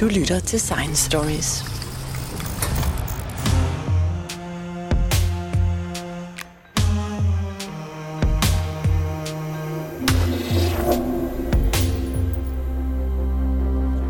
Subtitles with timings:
[0.00, 1.64] Du lytter til Science Stories.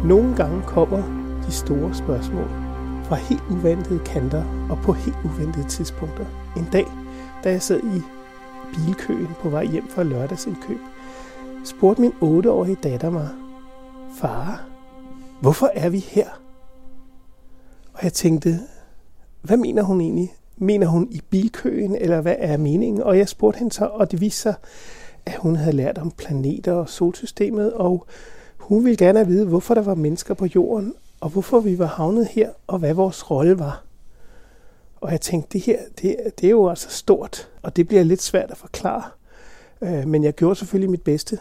[0.04, 1.02] Nogle gange kommer
[1.46, 2.48] de store spørgsmål
[3.04, 6.24] fra helt uventede kanter og på helt uventede tidspunkter.
[6.56, 6.86] En dag,
[7.44, 8.02] da jeg sad i
[8.74, 10.80] bilkøen på vej hjem fra lørdagsindkøb,
[11.64, 13.28] spurgte min 8-årige datter mig,
[14.20, 14.67] Far,
[15.40, 16.28] hvorfor er vi her?
[17.92, 18.60] Og jeg tænkte,
[19.42, 20.34] hvad mener hun egentlig?
[20.56, 23.02] Mener hun i bilkøen, eller hvad er meningen?
[23.02, 24.54] Og jeg spurgte hende så, og det viste sig,
[25.26, 28.06] at hun havde lært om planeter og solsystemet, og
[28.56, 32.26] hun ville gerne vide, hvorfor der var mennesker på jorden, og hvorfor vi var havnet
[32.26, 33.84] her, og hvad vores rolle var.
[35.00, 38.22] Og jeg tænkte, det her, det, det er jo altså stort, og det bliver lidt
[38.22, 39.02] svært at forklare.
[39.80, 41.38] Øh, men jeg gjorde selvfølgelig mit bedste.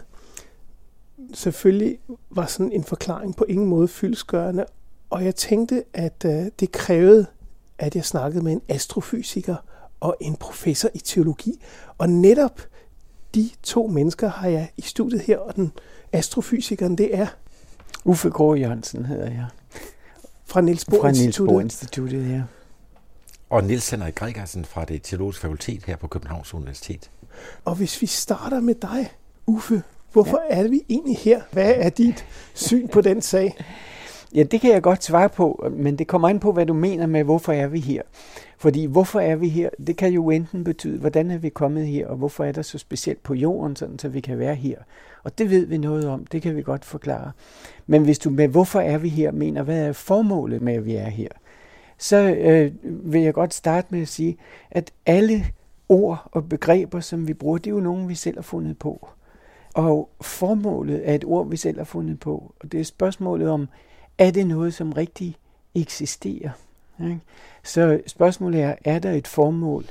[1.34, 1.98] Selvfølgelig
[2.30, 4.64] var sådan en forklaring på ingen måde fyldskørende,
[5.10, 7.26] og jeg tænkte, at øh, det krævede,
[7.78, 9.56] at jeg snakkede med en astrofysiker
[10.00, 11.62] og en professor i teologi.
[11.98, 12.60] Og netop
[13.34, 15.72] de to mennesker har jeg i studiet her, og den
[16.12, 17.26] astrofysikeren, det er
[18.04, 19.46] Uffe Grå Jørgensen hedder jeg.
[20.44, 21.52] fra Niels Bohr Fra Niels Instituttet.
[21.54, 22.42] Bohr Instituttet, ja.
[23.50, 27.10] Og Niels Henrik Gregersen fra det teologiske fakultet her på Københavns Universitet.
[27.64, 29.12] Og hvis vi starter med dig,
[29.46, 30.60] Uffe, hvorfor ja.
[30.60, 31.40] er vi egentlig her?
[31.52, 33.54] Hvad er dit syn på den sag?
[34.34, 37.06] Ja, det kan jeg godt svare på, men det kommer an på, hvad du mener
[37.06, 38.02] med, hvorfor er vi her.
[38.58, 42.08] Fordi hvorfor er vi her, det kan jo enten betyde, hvordan er vi kommet her,
[42.08, 44.76] og hvorfor er der så specielt på jorden, sådan, så vi kan være her.
[45.24, 47.32] Og det ved vi noget om, det kan vi godt forklare.
[47.86, 50.94] Men hvis du med, hvorfor er vi her, mener, hvad er formålet med, at vi
[50.94, 51.28] er her,
[51.98, 54.36] så øh, vil jeg godt starte med at sige,
[54.70, 55.46] at alle
[55.88, 59.08] ord og begreber, som vi bruger, det er jo nogen, vi selv har fundet på.
[59.78, 62.54] Og formålet er et ord, vi selv har fundet på.
[62.60, 63.68] Og det er spørgsmålet om,
[64.18, 65.36] er det noget, som rigtig
[65.74, 66.50] eksisterer?
[67.00, 67.20] Ikke?
[67.62, 69.84] Så spørgsmålet er, er der et formål?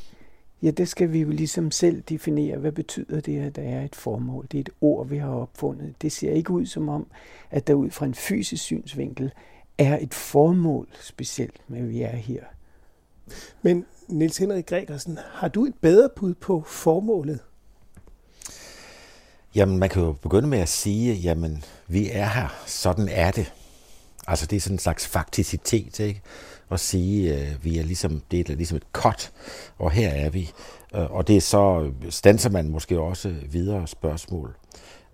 [0.62, 2.58] Ja, det skal vi jo ligesom selv definere.
[2.58, 4.48] Hvad betyder det, at der er et formål?
[4.52, 5.96] Det er et ord, vi har opfundet.
[6.02, 7.08] Det ser ikke ud som om,
[7.52, 9.32] at der ud fra en fysisk synsvinkel
[9.78, 12.44] er et formål specielt med, at vi er her.
[13.62, 17.40] Men Niels Henrik Gregersen, har du et bedre bud på formålet?
[19.56, 23.54] Jamen, man kan jo begynde med at sige, jamen, vi er her, sådan er det.
[24.28, 26.22] Altså, det er sådan en slags fakticitet, ikke?
[26.72, 29.32] At sige, øh, vi er ligesom, det er ligesom et kot,
[29.78, 30.52] og her er vi.
[30.96, 34.56] Øh, og det er så, stanser man måske også videre spørgsmål.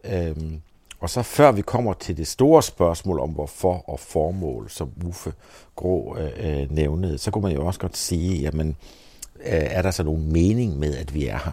[0.03, 0.61] Øhm,
[0.99, 5.33] og så før vi kommer til det store spørgsmål om hvorfor og formål, som Uffe
[5.75, 8.67] Grå øh, øh nævnede, så kunne man jo også godt sige, jamen,
[9.39, 11.51] øh, er der så nogen mening med, at vi er her?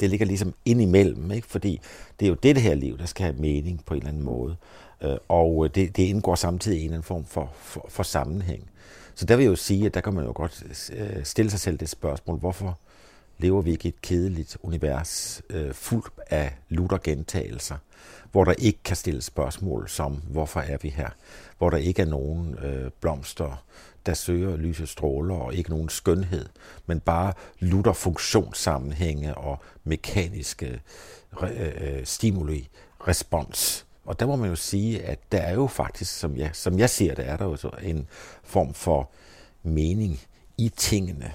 [0.00, 1.46] Det ligger ligesom ind imellem, ikke?
[1.46, 1.80] fordi
[2.20, 4.56] det er jo det her liv, der skal have mening på en eller anden måde.
[5.02, 8.02] Øh, og øh, det, det indgår samtidig i en eller anden form for, for, for
[8.02, 8.70] sammenhæng.
[9.14, 11.60] Så der vil jeg jo sige, at der kan man jo godt øh, stille sig
[11.60, 12.78] selv det spørgsmål, hvorfor
[13.38, 17.76] lever vi ikke i et kedeligt univers øh, fuldt af lutter-gentagelser,
[18.32, 21.08] hvor der ikke kan stilles spørgsmål som, hvorfor er vi her?
[21.58, 23.64] Hvor der ikke er nogen øh, blomster,
[24.06, 26.46] der søger lyse stråler, og ikke nogen skønhed,
[26.86, 30.80] men bare lutter funktionssammenhænge og mekaniske
[31.42, 32.68] øh, stimuli,
[33.08, 33.86] respons.
[34.04, 36.90] Og der må man jo sige, at der er jo faktisk, som jeg, som jeg
[36.90, 38.08] ser det, er der jo så en
[38.44, 39.10] form for
[39.62, 40.20] mening
[40.58, 41.32] i tingene,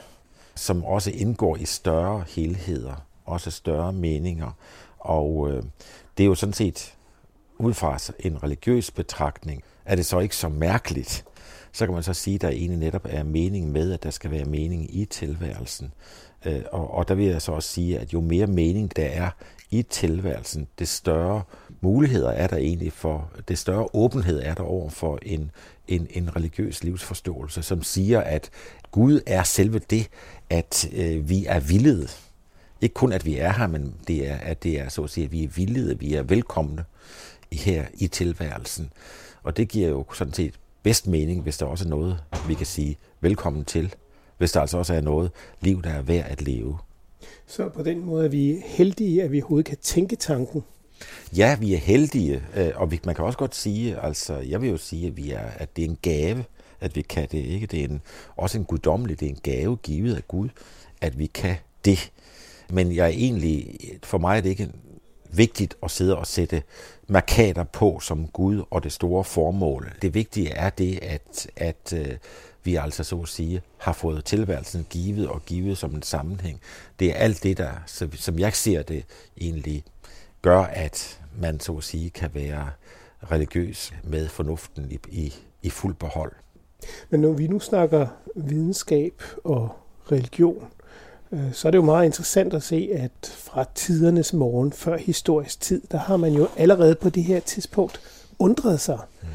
[0.55, 4.51] som også indgår i større helheder, også større meninger.
[4.99, 5.63] Og øh,
[6.17, 6.95] det er jo sådan set,
[7.57, 11.25] ud fra en religiøs betragtning, er det så ikke så mærkeligt,
[11.71, 14.31] så kan man så sige, at der egentlig netop er mening med, at der skal
[14.31, 15.93] være mening i tilværelsen.
[16.45, 19.29] Øh, og, og der vil jeg så også sige, at jo mere mening der er
[19.71, 21.43] i tilværelsen, det større
[21.81, 25.51] muligheder er der egentlig for, det større åbenhed er der over for en,
[25.87, 28.49] en, en religiøs livsforståelse, som siger, at
[28.91, 30.09] Gud er selve det,
[30.49, 32.07] at øh, vi er villede.
[32.81, 35.25] Ikke kun, at vi er her, men det er, at det er så at sige,
[35.25, 36.85] at vi er villede, vi er velkomne
[37.51, 38.91] her i tilværelsen.
[39.43, 42.17] Og det giver jo sådan set bedst mening, hvis der også er noget,
[42.47, 43.95] vi kan sige velkommen til.
[44.37, 45.31] Hvis der altså også er noget
[45.61, 46.77] liv, der er værd at leve.
[47.47, 50.63] Så på den måde er vi heldige, at vi overhovedet kan tænke tanken.
[51.37, 54.77] Ja, vi er heldige, øh, og man kan også godt sige, altså jeg vil jo
[54.77, 56.43] sige, at, vi er, at det er en gave,
[56.81, 57.37] at vi kan det.
[57.37, 57.67] ikke.
[57.67, 58.01] Det er en,
[58.37, 60.49] også en guddommelig, det er en gave givet af Gud,
[61.01, 61.55] at vi kan
[61.85, 62.11] det.
[62.69, 64.69] Men jeg er egentlig, for mig er det ikke
[65.31, 66.63] vigtigt at sidde og sætte
[67.07, 69.91] markader på som Gud og det store formål.
[70.01, 72.17] Det vigtige er det, at, at øh,
[72.63, 76.61] vi altså så at sige har fået tilværelsen givet og givet som en sammenhæng.
[76.99, 77.71] Det er alt det, der,
[78.15, 79.05] som jeg ser det,
[79.41, 79.83] egentlig
[80.41, 82.69] gør, at man så at sige kan være
[83.31, 86.31] religiøs med fornuften i, i i fuld behold.
[87.09, 89.69] Men når vi nu snakker videnskab og
[90.11, 90.67] religion,
[91.51, 95.81] så er det jo meget interessant at se, at fra tidernes morgen, før historisk tid,
[95.91, 98.01] der har man jo allerede på det her tidspunkt
[98.39, 98.99] undret sig.
[99.21, 99.27] Mm.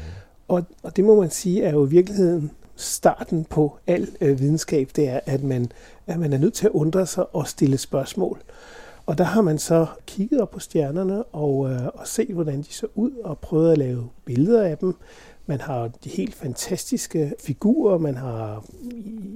[0.47, 4.89] Og, og det må man sige er jo i virkeligheden starten på al øh, videnskab,
[4.95, 5.71] det er, at man,
[6.07, 8.41] at man er nødt til at undre sig og stille spørgsmål.
[9.07, 12.73] Og der har man så kigget op på stjernerne og, øh, og set, hvordan de
[12.73, 14.95] så ud, og prøvet at lave billeder af dem.
[15.45, 17.97] Man har de helt fantastiske figurer.
[17.97, 18.65] Man har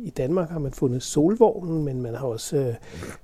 [0.04, 2.74] i Danmark har man fundet solvognen, men man har også øh,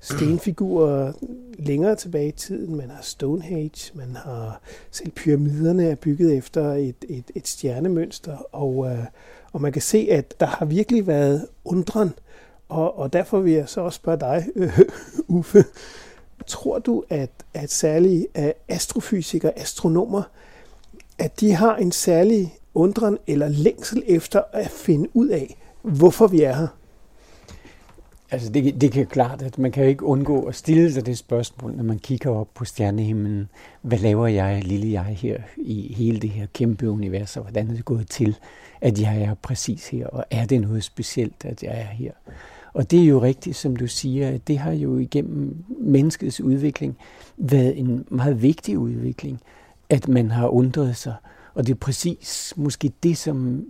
[0.00, 1.12] stenfigurer
[1.58, 2.76] længere tilbage i tiden.
[2.76, 4.60] Man har Stonehenge, man har
[4.90, 9.04] selv pyramiderne er bygget efter et, et, et stjernemønster, og, øh,
[9.52, 12.10] og man kan se, at der har virkelig været undren.
[12.68, 14.78] Og, og derfor vil jeg så også spørge dig, øh,
[15.38, 15.64] Uffe,
[16.46, 20.22] tror du, at, at særlige øh, astrofysikere, astronomer,
[21.18, 26.42] at de har en særlig undren eller længsel efter at finde ud af, hvorfor vi
[26.42, 26.66] er her?
[28.30, 31.72] Altså det, det kan klart, at man kan ikke undgå at stille sig det spørgsmål,
[31.76, 33.48] når man kigger op på stjernehimlen.
[33.82, 37.74] Hvad laver jeg, lille jeg, her i hele det her kæmpe univers, og hvordan er
[37.74, 38.36] det gået til,
[38.80, 42.12] at jeg er præcis her, og er det noget specielt, at jeg er her?
[42.72, 46.96] Og det er jo rigtigt, som du siger, at det har jo igennem menneskets udvikling
[47.36, 49.40] været en meget vigtig udvikling,
[49.90, 51.14] at man har undret sig.
[51.54, 53.64] Og det er præcis måske det, som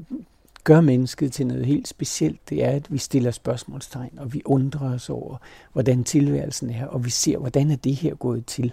[0.64, 4.94] gør mennesket til noget helt specielt, det er, at vi stiller spørgsmålstegn, og vi undrer
[4.94, 5.36] os over,
[5.72, 8.72] hvordan tilværelsen er, og vi ser, hvordan er det her gået til.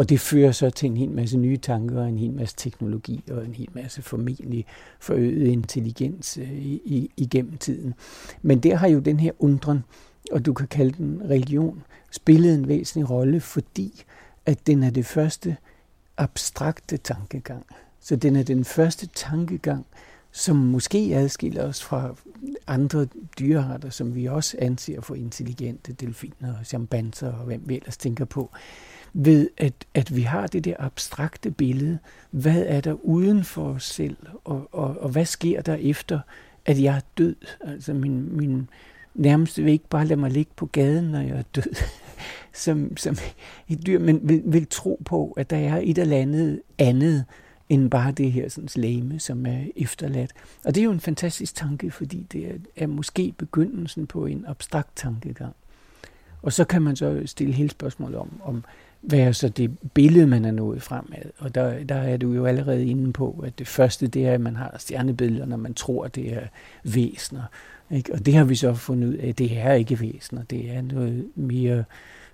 [0.00, 3.44] Og det fører så til en hel masse nye tanker, en hel masse teknologi og
[3.44, 4.66] en hel masse formentlig
[5.00, 6.66] forøget intelligens øh,
[7.16, 7.94] igennem tiden.
[8.42, 9.84] Men der har jo den her undren,
[10.32, 14.02] og du kan kalde den religion, spillet en væsentlig rolle, fordi
[14.46, 15.56] at den er det første
[16.16, 17.66] abstrakte tankegang.
[18.00, 19.86] Så den er den første tankegang,
[20.32, 22.14] som måske adskiller os fra
[22.66, 23.06] andre
[23.38, 28.24] dyrearter, som vi også anser for intelligente, delfiner og chimpanser og hvem vi ellers tænker
[28.24, 28.50] på
[29.12, 31.98] ved at, at vi har det der abstrakte billede.
[32.30, 36.20] Hvad er der uden for os selv, og, og, og hvad sker der efter,
[36.66, 37.36] at jeg er død?
[37.60, 38.68] Altså min, min
[39.14, 41.74] nærmeste vil ikke bare lade mig ligge på gaden, når jeg er død,
[42.52, 43.16] som, som
[43.68, 47.24] et dyr, men vil, vil tro på, at der er et eller andet andet,
[47.68, 50.32] end bare det her sådan, slæme, som er efterladt.
[50.64, 54.44] Og det er jo en fantastisk tanke, fordi det er, er måske begyndelsen på en
[54.48, 55.54] abstrakt tankegang.
[56.42, 58.64] Og så kan man så stille hele spørgsmålet om, om
[59.02, 61.30] være så det billede, man er nået frem med.
[61.38, 64.40] Og der, der er du jo allerede inde på, at det første, det er, at
[64.40, 66.46] man har stjernebilleder, når man tror, det er
[66.84, 67.42] væsener.
[67.90, 68.12] Ikke?
[68.12, 70.82] Og det har vi så fundet ud af, at det er ikke væsener, det er
[70.82, 71.84] noget mere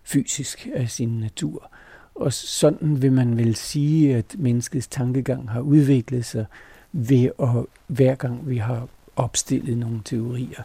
[0.04, 1.70] fysisk af sin natur.
[2.14, 6.44] Og sådan vil man vel sige, at menneskets tankegang har udviklet sig
[6.92, 7.48] ved at
[7.86, 10.62] hver gang vi har opstillet nogle teorier,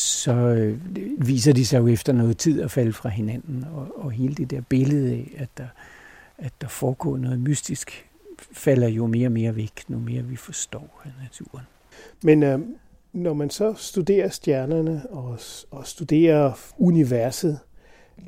[0.00, 0.78] så øh,
[1.26, 4.50] viser de sig jo efter noget tid at falde fra hinanden, og, og hele det
[4.50, 5.66] der billede af, at der,
[6.38, 8.08] at der foregår noget mystisk,
[8.52, 11.64] falder jo mere og mere væk, nu mere vi forstår af naturen.
[12.22, 12.60] Men øh,
[13.12, 15.38] når man så studerer stjernerne og,
[15.70, 17.58] og studerer universet,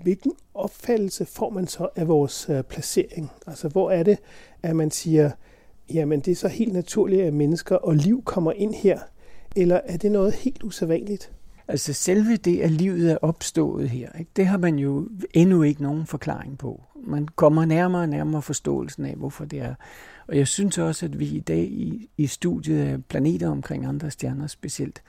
[0.02, 3.31] hvilken opfattelse får man så af vores øh, placering?
[3.46, 4.19] Altså hvor er det,
[4.62, 5.31] at man siger,
[5.94, 8.98] jamen det er så helt naturligt, at mennesker og liv kommer ind her,
[9.56, 11.32] eller er det noget helt usædvanligt?
[11.70, 15.82] Altså selve det, at livet er opstået her, ikke, det har man jo endnu ikke
[15.82, 16.82] nogen forklaring på.
[17.06, 19.74] Man kommer nærmere og nærmere forståelsen af, hvorfor det er.
[20.29, 24.10] Og jeg synes også, at vi i dag i, i studiet af planeter omkring andre
[24.10, 25.03] stjerner specielt,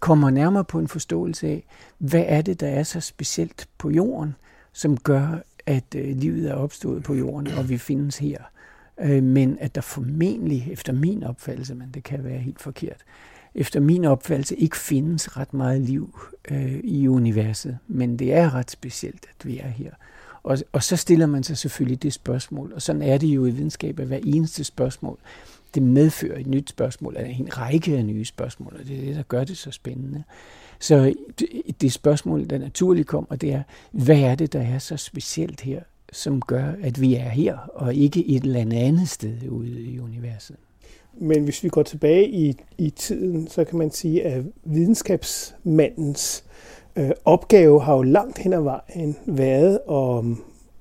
[0.00, 1.66] kommer nærmere på en forståelse af,
[1.98, 4.34] hvad er det, der er så specielt på jorden,
[4.72, 8.38] som gør, at øh, livet er opstået på jorden, og vi findes her.
[9.00, 13.04] Øh, men at der formentlig, efter min opfattelse, men det kan være helt forkert,
[13.54, 16.18] efter min opfattelse ikke findes ret meget liv
[16.50, 19.90] øh, i universet, men det er ret specielt, at vi er her.
[20.42, 23.50] Og, og så stiller man sig selvfølgelig det spørgsmål, og sådan er det jo i
[23.50, 25.18] videnskab, at hver eneste spørgsmål,
[25.74, 29.16] det medfører et nyt spørgsmål, eller en række af nye spørgsmål, og det er det,
[29.16, 30.22] der gør det så spændende.
[30.78, 31.48] Så det,
[31.80, 35.82] det spørgsmål, der naturligt kommer, det er, hvad er det, der er så specielt her,
[36.12, 40.56] som gør, at vi er her, og ikke et eller andet sted ude i universet?
[41.18, 46.44] Men hvis vi går tilbage i, i tiden, så kan man sige, at videnskabsmandens
[46.96, 50.24] øh, opgave har jo langt hen ad vejen været at,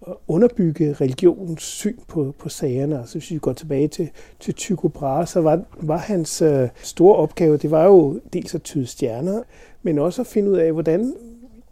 [0.08, 3.00] at underbygge religionens syn på, på sagerne.
[3.00, 4.10] Altså hvis vi går tilbage til,
[4.40, 8.64] til Tycho Brahe, så var, var hans øh, store opgave, det var jo dels at
[8.64, 9.42] tyde stjerner,
[9.84, 11.16] men også at finde ud af, hvordan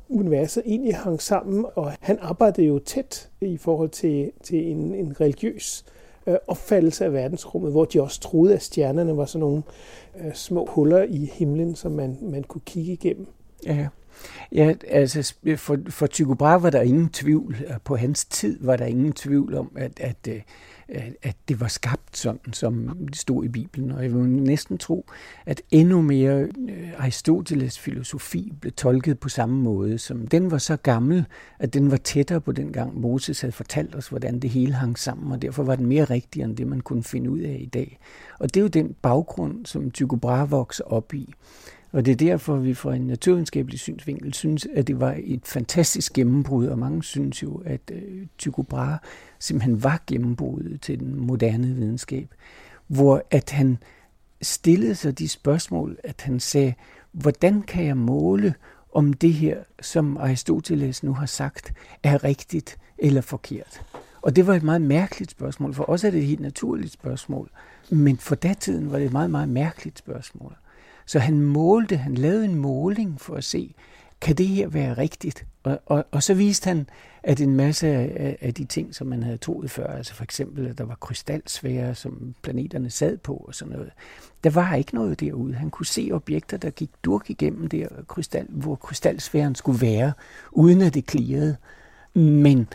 [0.09, 5.21] universet egentlig hang sammen, og han arbejdede jo tæt i forhold til, til en, en
[5.21, 5.96] religiøs øh,
[6.27, 9.63] Øh, opfattelse af verdensrummet, hvor de også troede, at stjernerne var sådan nogle
[10.19, 13.27] øh, små huller i himlen, som man, man kunne kigge igennem.
[13.65, 13.87] Ja,
[14.51, 18.85] Ja, altså for, for Tycho Brahe var der ingen tvivl, på hans tid var der
[18.85, 20.41] ingen tvivl om, at, at, øh,
[20.89, 23.91] at, det var skabt sådan, som det stod i Bibelen.
[23.91, 25.05] Og jeg vil næsten tro,
[25.45, 30.75] at endnu mere øh, Aristoteles filosofi blev tolket på samme måde, som den var så
[30.75, 31.25] gammel,
[31.59, 34.99] at den var tættere på den gang Moses havde fortalt os, hvordan det hele hang
[34.99, 37.65] sammen, og derfor var den mere rigtig end det, man kunne finde ud af i
[37.65, 37.99] dag.
[38.39, 41.33] Og det er jo den baggrund, som Tycho Brahe vokser op i.
[41.97, 46.13] Og det er derfor, vi fra en naturvidenskabelig synsvinkel synes, at det var et fantastisk
[46.13, 48.97] gennembrud, og mange synes jo, at øh, Tycho Brahe
[49.39, 52.33] simpelthen var gennembruddet til den moderne videnskab,
[52.87, 53.77] hvor at han
[54.41, 56.73] stillede sig de spørgsmål, at han sagde,
[57.11, 58.53] hvordan kan jeg måle,
[58.93, 61.73] om det her, som Aristoteles nu har sagt,
[62.03, 63.81] er rigtigt eller forkert?
[64.21, 65.73] Og det var et meget mærkeligt spørgsmål.
[65.73, 67.49] For os er det et helt naturligt spørgsmål.
[67.89, 70.55] Men for datiden var det et meget, meget mærkeligt spørgsmål.
[71.07, 73.75] Så han målte, han lavede en måling for at se,
[74.21, 75.45] kan det her være rigtigt?
[75.63, 76.89] Og, og, og så viste han,
[77.23, 80.67] at en masse af, af de ting, som man havde troet før, altså for eksempel,
[80.67, 83.91] at der var krystalsfære, som planeterne sad på og sådan noget,
[84.43, 85.53] der var ikke noget derude.
[85.53, 90.13] Han kunne se objekter, der gik durk igennem der krystal, hvor krystalsfæren skulle være,
[90.51, 91.57] uden at det klirrede.
[92.13, 92.67] Men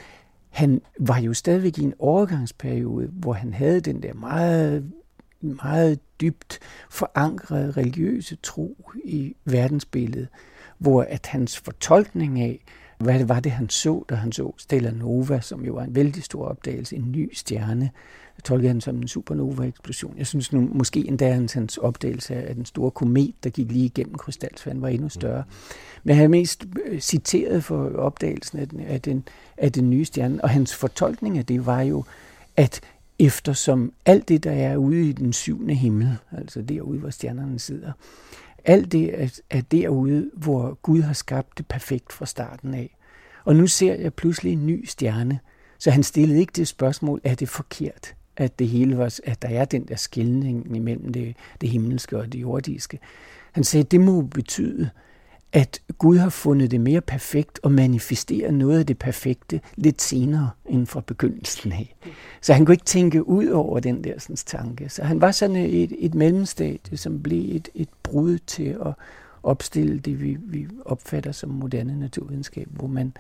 [0.51, 4.93] han var jo stadigvæk i en overgangsperiode, hvor han havde den der meget
[5.43, 6.59] meget dybt
[6.91, 10.29] forankret religiøse tro i verdensbilledet,
[10.79, 12.65] hvor at hans fortolkning af,
[12.99, 15.95] hvad det var det, han så, da han så Stella Nova, som jo var en
[15.95, 17.91] vældig stor opdagelse, en ny stjerne,
[18.45, 20.15] tolkede han som en supernova-eksplosion.
[20.19, 23.85] Jeg synes nu, måske endda hans, hans opdagelse af den store komet, der gik lige
[23.85, 25.45] igennem krystalsfanden, var endnu større.
[26.05, 29.25] Men han er mest øh, citeret for opdagelsen af den, af, den,
[29.57, 32.05] af den nye stjerne, og hans fortolkning af det var jo,
[32.57, 32.81] at
[33.26, 37.93] eftersom alt det, der er ude i den syvende himmel, altså derude, hvor stjernerne sidder,
[38.64, 42.97] alt det er, derude, hvor Gud har skabt det perfekt fra starten af.
[43.45, 45.38] Og nu ser jeg pludselig en ny stjerne,
[45.79, 49.49] så han stillede ikke det spørgsmål, er det forkert, at det hele var, at der
[49.49, 52.99] er den der skældning imellem det, det himmelske og det jordiske.
[53.52, 54.91] Han sagde, det må betyde,
[55.53, 60.51] at Gud har fundet det mere perfekt og manifesterer noget af det perfekte lidt senere
[60.67, 61.97] end fra begyndelsen af.
[62.41, 64.89] Så han kunne ikke tænke ud over den der sådan, tanke.
[64.89, 68.95] Så han var sådan et, et mellemstadie, som blev et, et brud til at
[69.43, 73.13] opstille det, vi, vi opfatter som moderne naturvidenskab, hvor man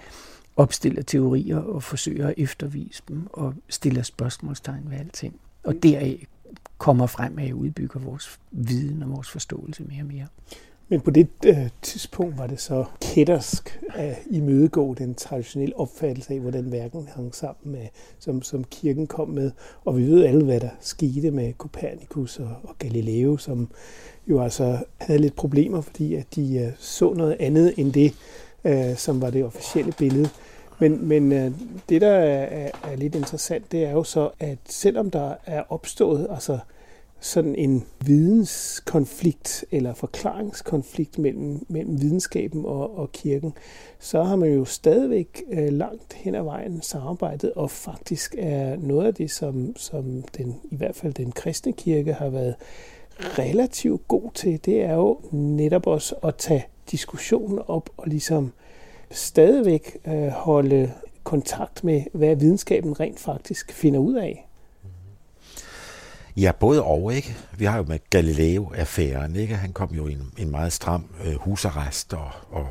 [0.56, 5.34] opstiller teorier og forsøger at eftervise dem og stiller spørgsmålstegn ved alting.
[5.64, 6.26] Og deraf
[6.78, 10.26] kommer frem af at udbygge vores viden og vores forståelse mere og mere.
[10.88, 16.40] Men på det øh, tidspunkt var det så kættersk at imødegå den traditionelle opfattelse af,
[16.40, 17.86] hvordan verden hang sammen med,
[18.18, 19.50] som, som kirken kom med.
[19.84, 23.68] Og vi ved alle, hvad der skete med Copernicus og, og Galileo, som
[24.26, 28.14] jo altså havde lidt problemer, fordi at de øh, så noget andet end det,
[28.64, 30.28] øh, som var det officielle billede.
[30.78, 31.52] Men, men øh,
[31.88, 36.26] det, der er, er lidt interessant, det er jo så, at selvom der er opstået
[36.30, 36.58] altså
[37.22, 43.52] sådan en videnskonflikt eller forklaringskonflikt mellem, mellem videnskaben og, og kirken,
[43.98, 49.06] så har man jo stadigvæk øh, langt hen ad vejen samarbejdet, og faktisk er noget
[49.06, 52.54] af det, som, som den, i hvert fald den kristne kirke har været
[53.18, 58.52] relativt god til, det er jo netop også at tage diskussionen op og ligesom
[59.10, 60.92] stadigvæk øh, holde
[61.24, 64.48] kontakt med, hvad videnskaben rent faktisk finder ud af.
[66.36, 67.36] Ja, både og, ikke?
[67.56, 69.56] Vi har jo med Galileo-affæren, ikke?
[69.56, 72.68] Han kom jo i en, en meget stram øh, husarrest og, og,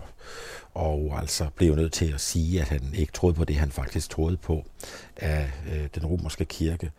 [0.73, 4.09] og altså blev nødt til at sige, at han ikke troede på det, han faktisk
[4.09, 4.65] troede på
[5.17, 6.91] af øh, den romerske kirke.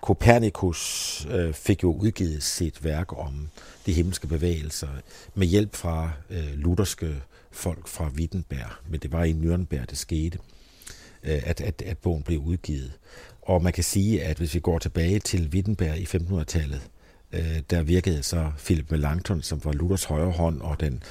[0.00, 3.48] Copernicus øh, fik jo udgivet sit værk om
[3.86, 4.88] de himmelske bevægelser
[5.34, 7.14] med hjælp fra øh, lutherske
[7.50, 10.38] folk fra Wittenberg, men det var i Nürnberg, det skete,
[11.22, 12.92] øh, at, at, at bogen blev udgivet.
[13.50, 16.80] Og man kan sige, at hvis vi går tilbage til Wittenberg i 1500-tallet,
[17.32, 21.02] øh, der virkede så Philip Melanchthon, som var Luthers højre hånd, og den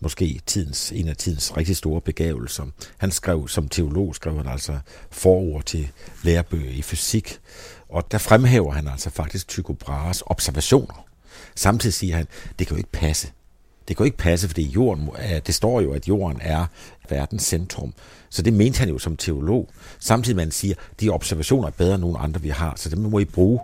[0.00, 2.66] måske tidens, en af tidens rigtig store begavelser.
[2.98, 4.78] Han skrev, som teolog skrev han altså
[5.10, 5.88] forord til
[6.22, 7.38] lærebøger i fysik,
[7.88, 11.06] og der fremhæver han altså faktisk Tycho Brahes observationer.
[11.54, 12.26] Samtidig siger han,
[12.58, 13.28] det kan jo ikke passe.
[13.88, 15.10] Det kan jo ikke passe, fordi jorden,
[15.46, 16.66] det står jo, at jorden er
[17.08, 17.94] verdens centrum.
[18.30, 19.68] Så det mente han jo som teolog.
[19.98, 22.98] Samtidig med, siger, at de observationer er bedre end nogen andre, vi har, så dem
[22.98, 23.60] må I bruge.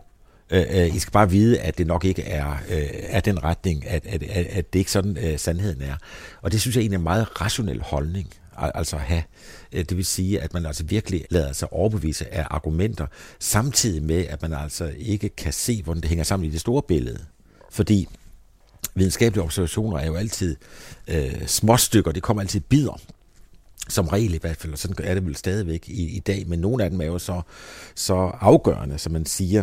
[0.50, 3.87] Øh, øh, I skal bare vide, at det nok ikke er, øh, er den retning,
[3.87, 5.94] at, at, at, at det ikke sådan, uh, sandheden er.
[6.42, 8.34] Og det synes jeg er en meget rationel holdning.
[8.58, 9.22] altså have.
[9.72, 13.06] Øh, det vil sige, at man altså virkelig lader sig overbevise af argumenter,
[13.38, 16.82] samtidig med, at man altså ikke kan se, hvordan det hænger sammen i det store
[16.88, 17.18] billede.
[17.70, 18.08] Fordi
[18.94, 20.56] videnskabelige observationer er jo altid
[21.08, 23.00] øh, småstykker, det kommer altid bidder
[23.88, 26.58] som regel i hvert fald, og sådan er det vel stadigvæk i, i dag, men
[26.58, 27.40] nogle af dem er jo så,
[27.94, 29.62] så afgørende, som man siger,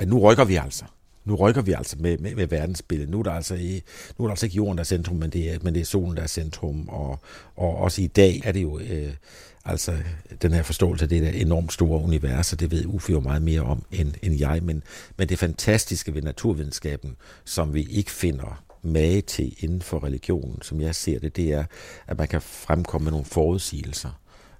[0.00, 0.84] at nu rykker vi altså.
[1.24, 3.10] Nu rykker vi altså med, med, med verdensbilledet.
[3.10, 3.82] Nu er, der altså i,
[4.18, 5.84] nu er der altså ikke jorden, der er centrum, men det er, men det er
[5.84, 6.88] solen, der er centrum.
[6.88, 7.20] Og,
[7.56, 9.12] og også i dag er det jo øh,
[9.68, 9.92] altså
[10.42, 13.42] den her forståelse af det der enormt store univers, og det ved Uffe jo meget
[13.42, 14.62] mere om end, end jeg.
[14.62, 14.82] Men,
[15.16, 20.80] men det fantastiske ved naturvidenskaben, som vi ikke finder mage til inden for religionen, som
[20.80, 21.64] jeg ser det, det er,
[22.06, 24.10] at man kan fremkomme med nogle forudsigelser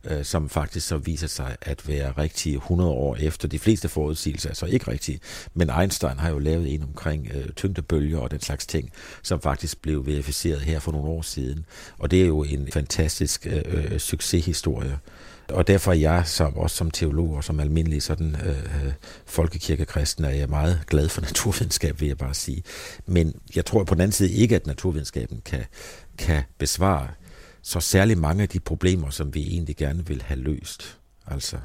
[0.04, 3.48] øh, som faktisk så viser sig at være rigtige 100 år efter.
[3.48, 5.20] De fleste forudsigelser er så ikke rigtige,
[5.54, 8.90] men Einstein har jo lavet en omkring øh, tyngdebølger og den slags ting,
[9.22, 11.66] som faktisk blev verificeret her for nogle år siden.
[11.98, 14.98] Og det er jo en fantastisk øh, øh succeshistorie.
[15.48, 18.92] Og derfor er jeg som, også som teolog og som almindelig sådan, øh, øh
[19.26, 22.62] folkekirkekristen, er jeg meget glad for naturvidenskab, vil jeg bare sige.
[23.06, 25.64] Men jeg tror på den anden side ikke, at naturvidenskaben kan,
[26.18, 27.08] kan besvare
[27.68, 30.98] så særlig mange af de problemer, som vi egentlig gerne vil have løst.
[31.26, 31.56] Altså,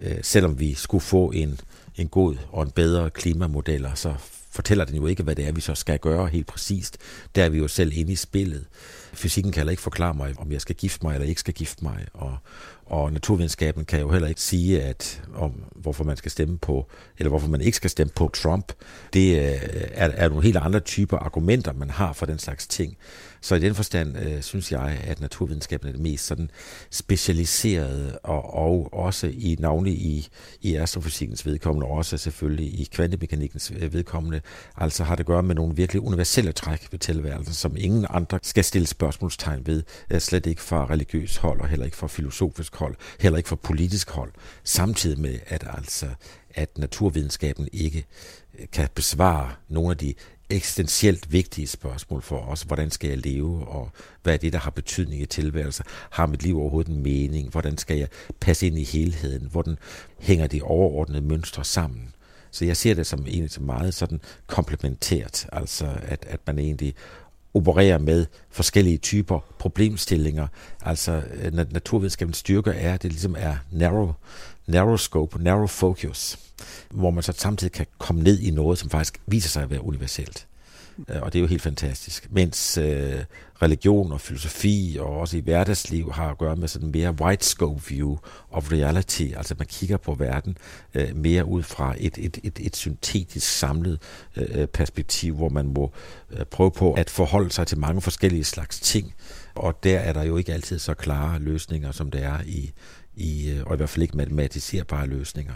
[0.00, 1.60] øh, selvom vi skulle få en,
[1.96, 4.14] en god og en bedre klimamodel, så
[4.50, 6.98] fortæller den jo ikke, hvad det er, vi så skal gøre helt præcist.
[7.34, 8.66] Der er vi jo selv inde i spillet.
[9.12, 11.84] Fysikken kan heller ikke forklare mig, om jeg skal gifte mig eller ikke skal gifte
[11.84, 12.06] mig.
[12.12, 12.36] Og,
[12.90, 16.86] og naturvidenskaben kan jo heller ikke sige, at om hvorfor man skal stemme på,
[17.18, 18.72] eller hvorfor man ikke skal stemme på Trump.
[19.12, 19.58] Det øh,
[19.92, 22.96] er, er nogle helt andre typer argumenter, man har for den slags ting.
[23.40, 26.50] Så i den forstand øh, synes jeg, at naturvidenskaben er det mest sådan
[26.90, 30.28] specialiserede, og, og også i navnlig i,
[30.60, 34.40] i astrofysikkens vedkommende, og også selvfølgelig i kvantemekanikkens øh, vedkommende,
[34.76, 38.38] altså har det at gøre med nogle virkelig universelle træk ved tilværelsen, som ingen andre
[38.42, 42.76] skal stille spørgsmålstegn ved, øh, slet ikke fra religiøs hold, og heller ikke fra filosofisk
[42.78, 44.32] hold, heller ikke fra politisk hold,
[44.64, 46.06] samtidig med, at altså
[46.54, 48.06] at naturvidenskaben ikke
[48.58, 50.14] øh, kan besvare nogle af de
[50.50, 52.62] eksistentielt vigtige spørgsmål for os.
[52.62, 53.90] Hvordan skal jeg leve, og
[54.22, 55.84] hvad er det, der har betydning i tilværelsen?
[56.10, 57.50] Har mit liv overhovedet en mening?
[57.50, 58.08] Hvordan skal jeg
[58.40, 59.48] passe ind i helheden?
[59.50, 59.78] Hvordan
[60.18, 62.14] hænger de overordnede mønstre sammen?
[62.50, 66.94] Så jeg ser det som egentlig som meget sådan komplementært, altså at, at man egentlig
[67.54, 70.46] opererer med forskellige typer problemstillinger.
[70.82, 74.12] Altså øh, naturvidenskabens styrke er, at det ligesom er narrow,
[74.66, 76.38] narrow scope, narrow focus
[76.90, 79.84] hvor man så samtidig kan komme ned i noget, som faktisk viser sig at være
[79.84, 80.47] universelt.
[81.08, 82.28] Øh, og det er jo helt fantastisk.
[82.30, 83.24] Mens øh,
[83.62, 87.82] religion og filosofi og også i hverdagsliv har at gøre med sådan mere wide scope
[87.88, 88.16] view
[88.50, 90.56] of reality, altså man kigger på verden
[90.94, 94.02] øh, mere ud fra et, et, et, et syntetisk samlet
[94.36, 95.92] øh, perspektiv, hvor man må
[96.30, 99.14] øh, prøve på at forholde sig til mange forskellige slags ting,
[99.54, 102.72] og der er der jo ikke altid så klare løsninger, som der er i,
[103.16, 105.54] i øh, og i hvert fald ikke matematiserbare løsninger.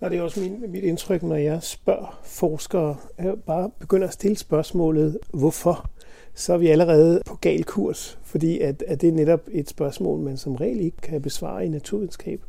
[0.00, 4.14] Og det er også min, mit indtryk, når jeg spørger forskere, jeg bare begynder at
[4.14, 5.90] stille spørgsmålet, hvorfor,
[6.34, 10.20] så er vi allerede på gal kurs, fordi at, at det er netop et spørgsmål,
[10.20, 12.40] man som regel ikke kan besvare i naturvidenskab,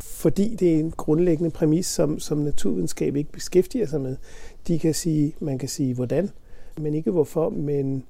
[0.00, 4.16] fordi det er en grundlæggende præmis, som, som naturvidenskab ikke beskæftiger sig med.
[4.68, 6.30] De kan sige, man kan sige hvordan,
[6.80, 8.04] men ikke hvorfor, men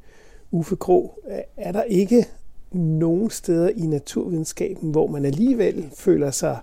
[0.51, 1.21] Uffe Grå,
[1.57, 2.27] er der ikke
[2.73, 6.59] nogen steder i naturvidenskaben, hvor man alligevel føler sig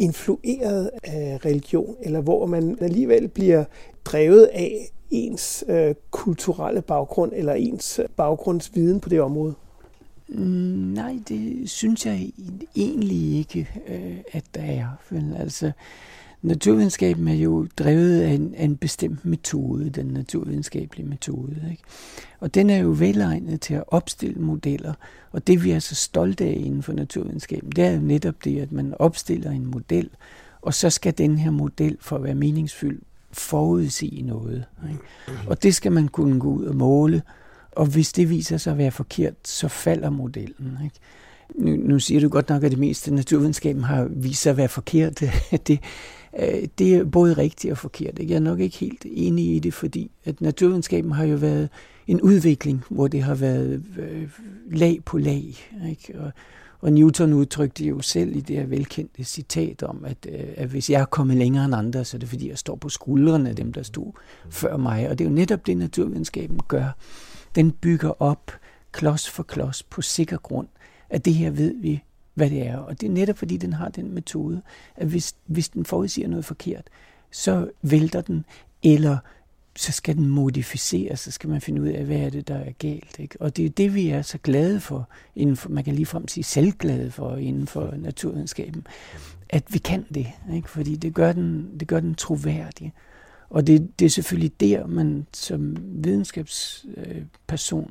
[0.00, 3.64] influeret af religion, eller hvor man alligevel bliver
[4.04, 9.54] drevet af ens øh, kulturelle baggrund eller ens øh, baggrundsviden på det område?
[10.28, 10.44] Mm,
[10.94, 12.30] nej, det synes jeg
[12.76, 14.86] egentlig ikke, øh, at der er.
[15.10, 15.72] Men altså,
[16.42, 21.56] naturvidenskaben er jo drevet af en, af en bestemt metode, den naturvidenskabelige metode.
[21.70, 21.82] Ikke?
[22.40, 24.94] Og den er jo velegnet til at opstille modeller,
[25.32, 28.60] og det vi er så stolte af inden for naturvidenskaben, det er jo netop det,
[28.60, 30.10] at man opstiller en model,
[30.62, 34.64] og så skal den her model for at være meningsfyldt forudsige noget.
[34.90, 35.02] Ikke?
[35.46, 37.22] Og det skal man kunne gå ud og måle,
[37.72, 40.78] og hvis det viser sig at være forkert, så falder modellen.
[40.84, 40.96] Ikke?
[41.54, 44.68] Nu, nu siger du godt nok, at det meste naturvidenskaben har vist sig at være
[44.68, 45.20] forkert.
[45.66, 45.80] det,
[46.38, 48.18] Øh, det er både rigtigt og forkert.
[48.18, 48.32] Ikke?
[48.32, 51.68] Jeg er nok ikke helt enig i det, fordi at naturvidenskaben har jo været
[52.06, 54.28] en udvikling, hvor det har været øh,
[54.70, 55.54] lag på lag.
[55.88, 56.20] Ikke?
[56.20, 56.32] Og,
[56.80, 60.90] og Newton udtrykte jo selv i det her velkendte citat om, at, øh, at hvis
[60.90, 63.56] jeg er kommet længere end andre, så er det fordi, jeg står på skuldrene af
[63.56, 64.12] dem, der stod
[64.50, 65.08] før mig.
[65.08, 66.96] Og det er jo netop det, naturvidenskaben gør.
[67.54, 68.52] Den bygger op
[68.92, 70.68] klods for klods på sikker grund,
[71.10, 72.02] at det her ved vi
[72.34, 72.76] hvad det er.
[72.76, 74.62] Og det er netop fordi, den har den metode,
[74.96, 76.84] at hvis, hvis den forudsiger noget forkert,
[77.30, 78.44] så vælter den,
[78.82, 79.18] eller
[79.76, 82.72] så skal den modificeres, så skal man finde ud af, hvad er det, der er
[82.72, 83.18] galt.
[83.18, 83.36] Ikke?
[83.40, 86.44] Og det er det, vi er så glade for, inden for, man kan ligefrem sige
[86.44, 88.86] selvglade for inden for naturvidenskaben,
[89.48, 90.70] at vi kan det, ikke?
[90.70, 92.92] fordi det gør, den, det gør den troværdig.
[93.50, 97.90] Og det, det er selvfølgelig der, man som videnskabsperson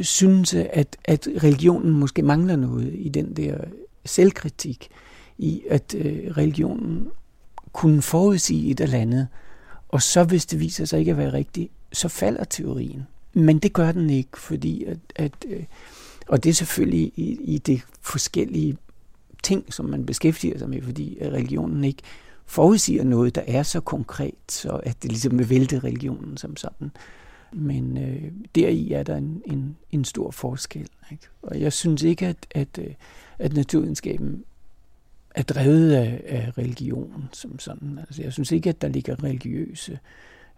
[0.00, 3.58] synes, at, at religionen måske mangler noget i den der
[4.04, 4.88] selvkritik,
[5.38, 7.08] i at øh, religionen
[7.72, 9.28] kunne forudsige et eller andet,
[9.88, 13.06] og så hvis det viser sig ikke at være rigtigt, så falder teorien.
[13.32, 15.64] Men det gør den ikke, fordi at, at øh,
[16.28, 18.76] og det er selvfølgelig i, i det forskellige
[19.42, 22.02] ting, som man beskæftiger sig med, fordi religionen ikke
[22.46, 26.90] forudsiger noget, der er så konkret, så at det ligesom vil vælte religionen som sådan.
[27.56, 30.88] Men øh, deri er der en, en, en stor forskel.
[31.12, 31.24] Ikke?
[31.42, 32.94] Og jeg synes ikke, at, at, øh,
[33.38, 34.44] at naturvidenskaben
[35.34, 37.98] er drevet af, af religion som sådan.
[37.98, 39.98] Altså, jeg synes ikke, at der ligger religiøse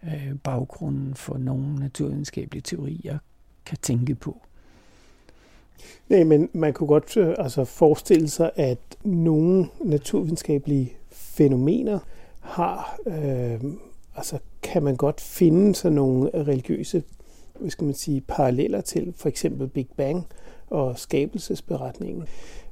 [0.03, 3.17] øh, baggrunden for nogle naturvidenskabelige teorier,
[3.65, 4.41] kan tænke på.
[6.09, 11.99] Nej, men man kunne godt øh, altså, forestille sig, at nogle naturvidenskabelige fænomener
[12.39, 13.61] har, øh,
[14.15, 14.39] altså
[14.71, 17.03] kan man godt finde sådan nogle religiøse
[17.59, 20.27] hvad skal man sige, paralleller til for eksempel Big Bang
[20.69, 22.27] og skabelsesberetningen.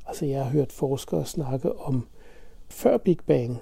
[0.07, 2.07] Altså jeg har hørt forskere snakke om
[2.69, 3.57] før Big Bang,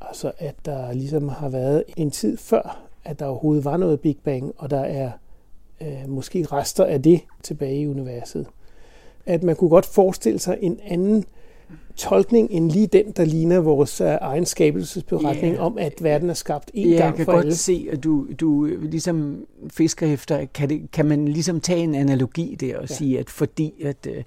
[0.00, 4.16] altså at der ligesom har været en tid før, at der overhovedet var noget Big
[4.24, 5.10] Bang, og der er
[5.80, 8.46] øh, måske rester af det tilbage i universet.
[9.26, 11.24] At man kunne godt forestille sig en anden
[11.96, 15.66] tolkning end lige den, der ligner vores uh, egen skabelsesberetning yeah.
[15.66, 17.36] om, at verden er skabt en yeah, gang for alle.
[17.36, 21.60] Jeg kan godt se, at du, du ligesom fisker efter, kan, det, kan man ligesom
[21.60, 22.94] tage en analogi der og ja.
[22.94, 24.22] sige, at fordi at uh,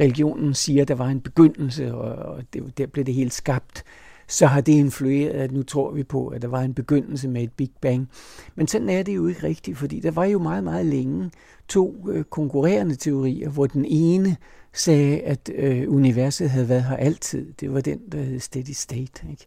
[0.00, 3.84] religionen siger, at der var en begyndelse, og, og det, der blev det helt skabt,
[4.28, 7.42] så har det influeret, at nu tror vi på, at der var en begyndelse med
[7.42, 8.08] et Big Bang.
[8.54, 11.30] Men sådan er det jo ikke rigtigt, fordi der var jo meget, meget længe
[11.68, 14.36] to øh, konkurrerende teorier, hvor den ene
[14.80, 17.52] sagde, at øh, universet havde været her altid.
[17.60, 19.22] Det var den, der hed steady state.
[19.30, 19.46] Ikke?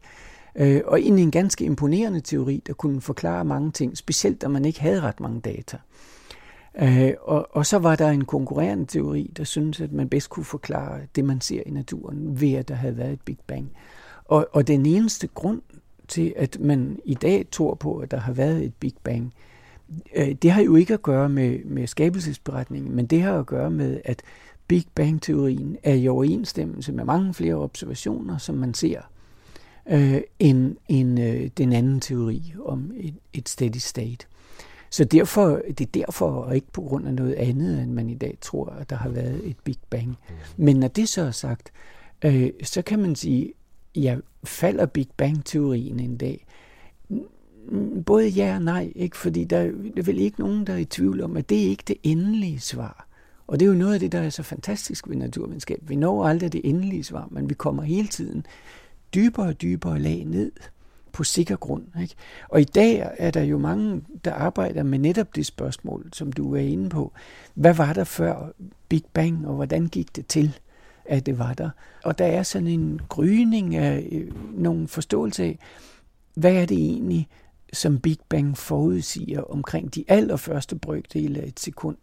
[0.55, 4.65] Øh, og egentlig en ganske imponerende teori, der kunne forklare mange ting, specielt da man
[4.65, 5.77] ikke havde ret mange data.
[6.81, 10.45] Øh, og, og så var der en konkurrerende teori, der syntes, at man bedst kunne
[10.45, 13.71] forklare det, man ser i naturen, ved at der havde været et Big Bang.
[14.25, 15.61] Og, og den eneste grund
[16.07, 19.33] til, at man i dag tror på, at der har været et Big Bang,
[20.15, 23.71] øh, det har jo ikke at gøre med, med skabelsesberetningen, men det har at gøre
[23.71, 24.21] med, at
[24.71, 29.01] Big Bang-teorien er i overensstemmelse med mange flere observationer, som man ser,
[29.89, 34.25] øh, end, end øh, den anden teori om et, et steady state.
[34.89, 38.15] Så derfor, det er derfor, og ikke på grund af noget andet, end man i
[38.15, 40.07] dag tror, at der har været et Big Bang.
[40.07, 40.15] Mm.
[40.57, 41.71] Men når det så er sagt,
[42.25, 43.53] øh, så kan man sige,
[43.95, 46.45] ja, falder Big Bang-teorien en dag?
[48.05, 49.17] Både ja og nej, ikke?
[49.17, 51.69] fordi der, der er vel ikke nogen, der er i tvivl om, at det er
[51.69, 53.10] ikke det endelige svar.
[53.51, 55.79] Og det er jo noget af det, der er så fantastisk ved naturvidenskab.
[55.81, 58.45] Vi når aldrig det endelige svar, men vi kommer hele tiden
[59.15, 60.51] dybere og dybere lag ned
[61.11, 61.83] på sikker grund.
[62.01, 62.15] Ikke?
[62.49, 66.55] Og i dag er der jo mange, der arbejder med netop det spørgsmål, som du
[66.55, 67.13] er inde på.
[67.53, 68.51] Hvad var der før
[68.89, 70.57] Big Bang, og hvordan gik det til,
[71.05, 71.69] at det var der?
[72.03, 75.59] Og der er sådan en gryning af øh, nogle forståelse af,
[76.35, 77.27] hvad er det egentlig,
[77.73, 81.97] som Big Bang forudsiger omkring de allerførste brøkdele af et sekund?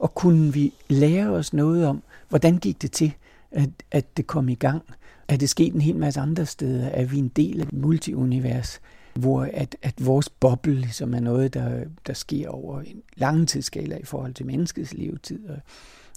[0.00, 3.12] Og kunne vi lære os noget om, hvordan gik det til,
[3.50, 4.82] at, at det kom i gang?
[5.28, 6.86] Er det sket en hel masse andre steder?
[6.88, 8.80] Er vi en del af et multiunivers,
[9.14, 13.96] hvor at, at vores boble ligesom er noget, der, der sker over en lang tidsskala
[13.96, 15.56] i forhold til menneskets levetid, og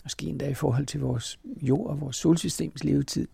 [0.03, 3.27] måske endda i forhold til vores jord og vores solsystems levetid,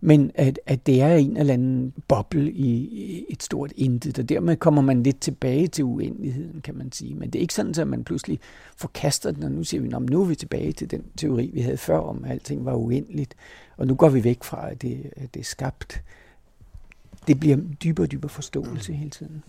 [0.00, 4.56] men at, at det er en eller anden boble i et stort intet, og dermed
[4.56, 7.14] kommer man lidt tilbage til uendeligheden, kan man sige.
[7.14, 8.40] Men det er ikke sådan, at man pludselig
[8.76, 11.60] forkaster den, og nu siger vi, at nu er vi tilbage til den teori, vi
[11.60, 13.34] havde før om, at alting var uendeligt,
[13.76, 16.02] og nu går vi væk fra, at det, at det er skabt.
[17.26, 19.42] Det bliver dybere og dybere forståelse hele tiden.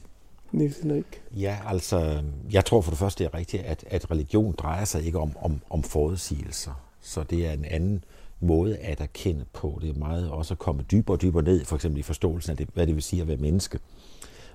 [0.52, 1.22] Niels Henrik?
[1.32, 5.06] Ja, altså, jeg tror for det første, det er rigtigt, at, at religion drejer sig
[5.06, 6.72] ikke om, om, om forudsigelser.
[7.02, 8.04] Så det er en anden
[8.40, 9.80] måde at erkende på.
[9.82, 12.58] Det er meget også at komme dybere og dybere ned, for eksempel i forståelsen af,
[12.58, 13.80] det, hvad det vil sige at være menneske.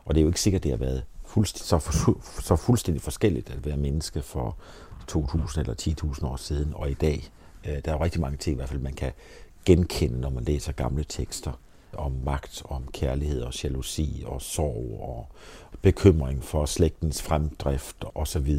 [0.05, 3.51] Og det er jo ikke sikkert, det har været fuldstændig, så, for, så fuldstændig forskelligt
[3.51, 4.57] at være menneske for
[5.13, 5.75] 2.000 eller
[6.15, 7.31] 10.000 år siden og i dag.
[7.67, 9.13] Øh, der er jo rigtig mange ting, i hvert fald, man kan
[9.65, 11.53] genkende, når man læser gamle tekster
[11.95, 15.27] om magt, om kærlighed og jalousi og sorg og
[15.83, 18.57] bekymring for slægtens fremdrift osv.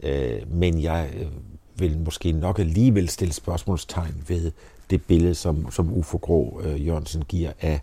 [0.00, 1.26] Øh, men jeg øh,
[1.76, 4.52] vil måske nok alligevel stille spørgsmålstegn ved
[4.90, 7.80] det billede, som, som Ufo Grå øh, Jørgensen giver af,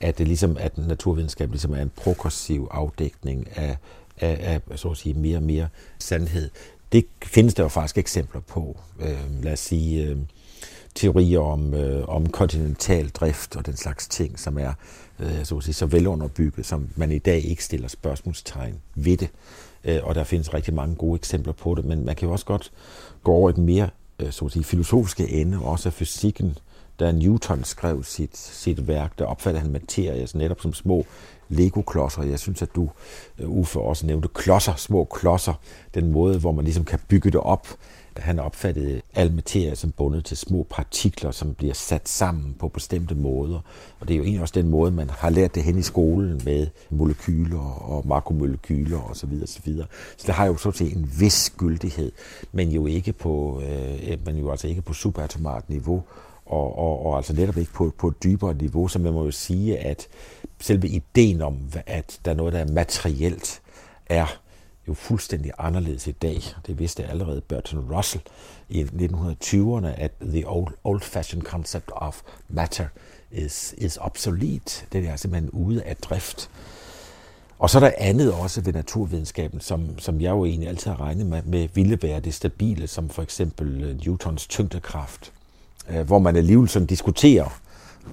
[0.00, 3.76] at det ligesom, at naturvidenskab ligesom er en progressiv afdækning af
[4.20, 6.50] af, af så at sige, mere og mere sandhed.
[6.92, 8.80] Det findes der jo faktisk eksempler på.
[9.00, 10.16] Øh, lad os sige, øh,
[10.94, 14.72] teorier om, øh, om kontinental drift og den slags ting, som er
[15.20, 19.28] øh, så, at sige, så velunderbygget, som man i dag ikke stiller spørgsmålstegn ved det.
[19.84, 22.46] Øh, og der findes rigtig mange gode eksempler på det, men man kan jo også
[22.46, 22.72] godt
[23.22, 26.58] gå over et mere øh, så at sige, filosofiske ende, også af fysikken.
[27.00, 31.06] Da Newton skrev sit, sit værk, der opfattede han materie altså netop som små
[31.48, 32.22] Lego-klodser.
[32.22, 32.90] Jeg synes, at du,
[33.38, 35.60] øh, Uffe, også nævnte klodser, små klodser.
[35.94, 37.68] Den måde, hvor man ligesom kan bygge det op
[38.18, 43.14] han opfattede al materie som bundet til små partikler, som bliver sat sammen på bestemte
[43.14, 43.60] måder.
[44.00, 46.40] Og det er jo egentlig også den måde, man har lært det hen i skolen
[46.44, 49.14] med molekyler og makromolekyler osv.
[49.14, 49.46] Så, videre.
[49.46, 49.86] så videre.
[50.16, 52.12] så det har jo så til en vis gyldighed,
[52.52, 56.02] men jo ikke på, øh, men jo altså ikke på subatomart niveau,
[56.46, 59.30] og, og, og altså netop ikke på, på et dybere niveau, så man må jo
[59.30, 60.08] sige, at
[60.60, 63.60] selve ideen om, at der er noget, der er materielt,
[64.06, 64.38] er
[64.88, 66.42] jo fuldstændig anderledes i dag.
[66.66, 68.22] Det vidste allerede Bertrand Russell
[68.68, 72.86] i 1920'erne, at the old, old-fashioned concept of matter
[73.30, 74.86] is, is obsolete.
[74.92, 76.50] Det er simpelthen ude af drift.
[77.58, 81.00] Og så er der andet også ved naturvidenskaben, som, som jeg jo egentlig altid har
[81.00, 85.32] regnet med, med ville være det stabile, som for eksempel øh, Newtons tyngdekraft,
[85.90, 87.60] øh, hvor man alligevel sådan diskuterer,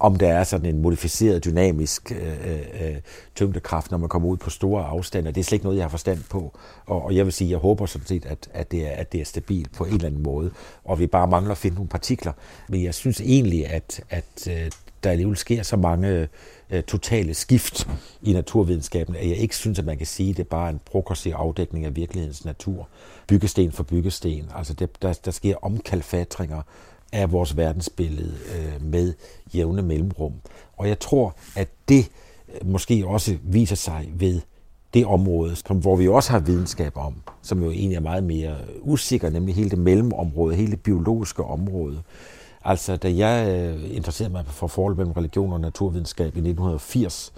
[0.00, 2.96] om der er sådan en modificeret dynamisk øh, øh, øh,
[3.34, 5.32] tyngdekraft, når man kommer ud på store afstande.
[5.32, 6.58] Det er slet ikke noget, jeg har forstand på.
[6.86, 9.20] Og, og jeg vil sige, jeg håber sådan set, at, at, det er, at det
[9.20, 10.50] er stabilt på en eller anden måde,
[10.84, 12.32] og vi bare mangler at finde nogle partikler.
[12.68, 14.70] Men jeg synes egentlig, at, at øh,
[15.04, 16.28] der alligevel sker så mange
[16.70, 17.88] øh, totale skift
[18.22, 20.80] i naturvidenskaben, at jeg ikke synes, at man kan sige, at det er bare en
[20.84, 22.88] progressiv afdækning af virkelighedens natur.
[23.26, 24.50] Byggesten for byggesten.
[24.56, 26.62] Altså det, der, der sker omkalfatringer
[27.12, 29.14] af vores verdensbillede øh, med
[29.54, 30.32] jævne mellemrum.
[30.76, 32.10] Og jeg tror, at det
[32.48, 34.40] øh, måske også viser sig ved
[34.94, 38.56] det område, som, hvor vi også har videnskab om, som jo egentlig er meget mere
[38.80, 42.02] usikker, nemlig hele det mellemområde, hele det biologiske område.
[42.64, 47.32] Altså, da jeg øh, interesserede mig for forholdet mellem religion og naturvidenskab i 1980,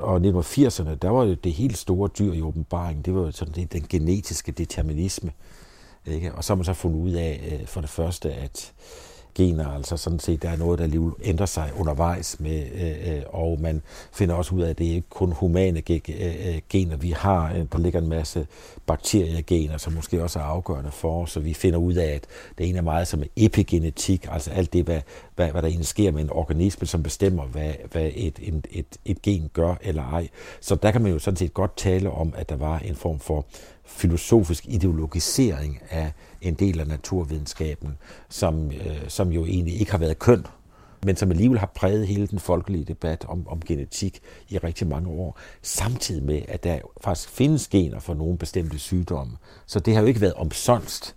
[0.00, 3.72] og 1980'erne, der var det helt store dyr i åbenbaringen, det var jo sådan det,
[3.72, 5.30] den genetiske determinisme.
[6.06, 6.34] Ikke?
[6.34, 8.72] Og så har man så fundet ud af, øh, for det første, at
[9.34, 13.22] gener, altså sådan set, der er noget, der alligevel ændrer sig undervejs med, øh, øh,
[13.26, 17.10] og man finder også ud af, at det ikke kun humane øh, øh, gener, vi
[17.10, 17.66] har.
[17.72, 18.46] Der ligger en masse
[18.86, 22.26] bakteriegener, som måske også er afgørende for os, så vi finder ud af, at
[22.58, 25.00] det ene er meget som epigenetik, altså alt det, hvad,
[25.36, 28.86] hvad, hvad der egentlig sker med en organisme, som bestemmer, hvad, hvad et, et, et,
[29.04, 30.28] et gen gør eller ej.
[30.60, 33.18] Så der kan man jo sådan set godt tale om, at der var en form
[33.18, 33.46] for
[33.88, 37.98] filosofisk ideologisering af en del af naturvidenskaben,
[38.28, 40.46] som, øh, som jo egentlig ikke har været køn,
[41.04, 45.08] men som alligevel har præget hele den folkelige debat om, om genetik i rigtig mange
[45.08, 49.36] år, samtidig med, at der faktisk findes gener for nogle bestemte sygdomme.
[49.66, 51.16] Så det har jo ikke været omsonst,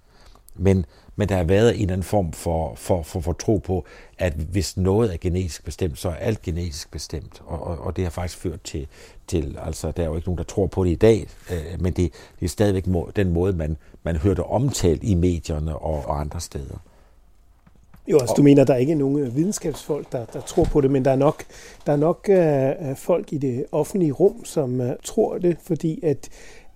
[0.55, 0.86] men
[1.21, 3.86] men der har været en eller anden form for, for, for, for tro på,
[4.17, 7.41] at hvis noget er genetisk bestemt, så er alt genetisk bestemt.
[7.45, 8.88] Og, og, og det har faktisk ført til,
[9.27, 11.93] til, altså der er jo ikke nogen, der tror på det i dag, øh, men
[11.93, 16.19] det, det er stadigvæk må, den måde, man, man hørte omtalt i medierne og, og
[16.19, 16.77] andre steder.
[18.07, 21.05] Jo, altså du mener, der er ikke nogen videnskabsfolk, der, der tror på det, men
[21.05, 21.43] der er nok,
[21.86, 26.29] der er nok uh, folk i det offentlige rum, som uh, tror det, fordi at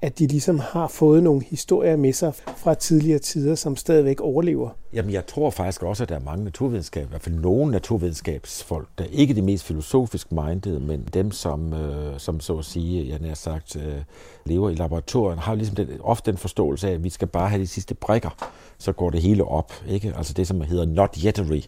[0.06, 4.70] at de ligesom har fået nogle historier med sig fra tidligere tider, som stadigvæk overlever.
[4.94, 8.88] Jamen, jeg tror faktisk også, at der er mange naturvidenskab, i hvert fald nogle naturvidenskabsfolk,
[8.98, 13.10] der ikke er de mest filosofisk minded, men dem, som, øh, som så at sige,
[13.10, 13.98] jeg nær sagt, øh,
[14.46, 17.62] lever i laboratorien, har ligesom den, ofte den forståelse af, at vi skal bare have
[17.62, 19.74] de sidste brikker, så går det hele op.
[19.88, 20.14] Ikke?
[20.18, 21.62] Altså det, som hedder not yettery.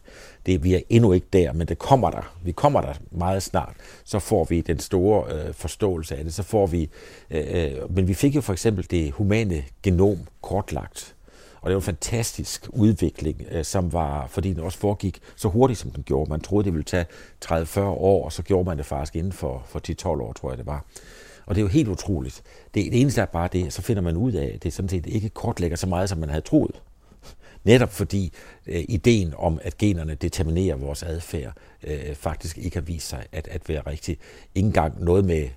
[0.47, 2.33] Det, vi er endnu ikke der, men det kommer der.
[2.43, 3.73] Vi kommer der meget snart.
[4.03, 6.33] Så får vi den store øh, forståelse af det.
[6.33, 6.89] Så får vi,
[7.31, 11.13] øh, øh, men vi fik jo for eksempel det humane genom kortlagt
[11.61, 15.79] og det var en fantastisk udvikling, øh, som var, fordi den også foregik så hurtigt,
[15.79, 16.29] som den gjorde.
[16.29, 17.05] Man troede, det ville tage
[17.45, 19.79] 30-40 år, og så gjorde man det faktisk inden for, for
[20.15, 20.85] 10-12 år, tror jeg det var.
[21.45, 22.43] Og det er jo helt utroligt.
[22.73, 25.05] Det, det eneste er bare det, så finder man ud af, at det sådan set
[25.05, 26.81] ikke kortlægger så meget, som man havde troet.
[27.67, 28.33] Netop fordi
[28.67, 31.53] øh, ideen om, at generne determinerer vores adfærd,
[31.83, 34.17] øh, faktisk ikke har vist sig at, at være rigtig.
[34.55, 35.49] Ingen gang noget med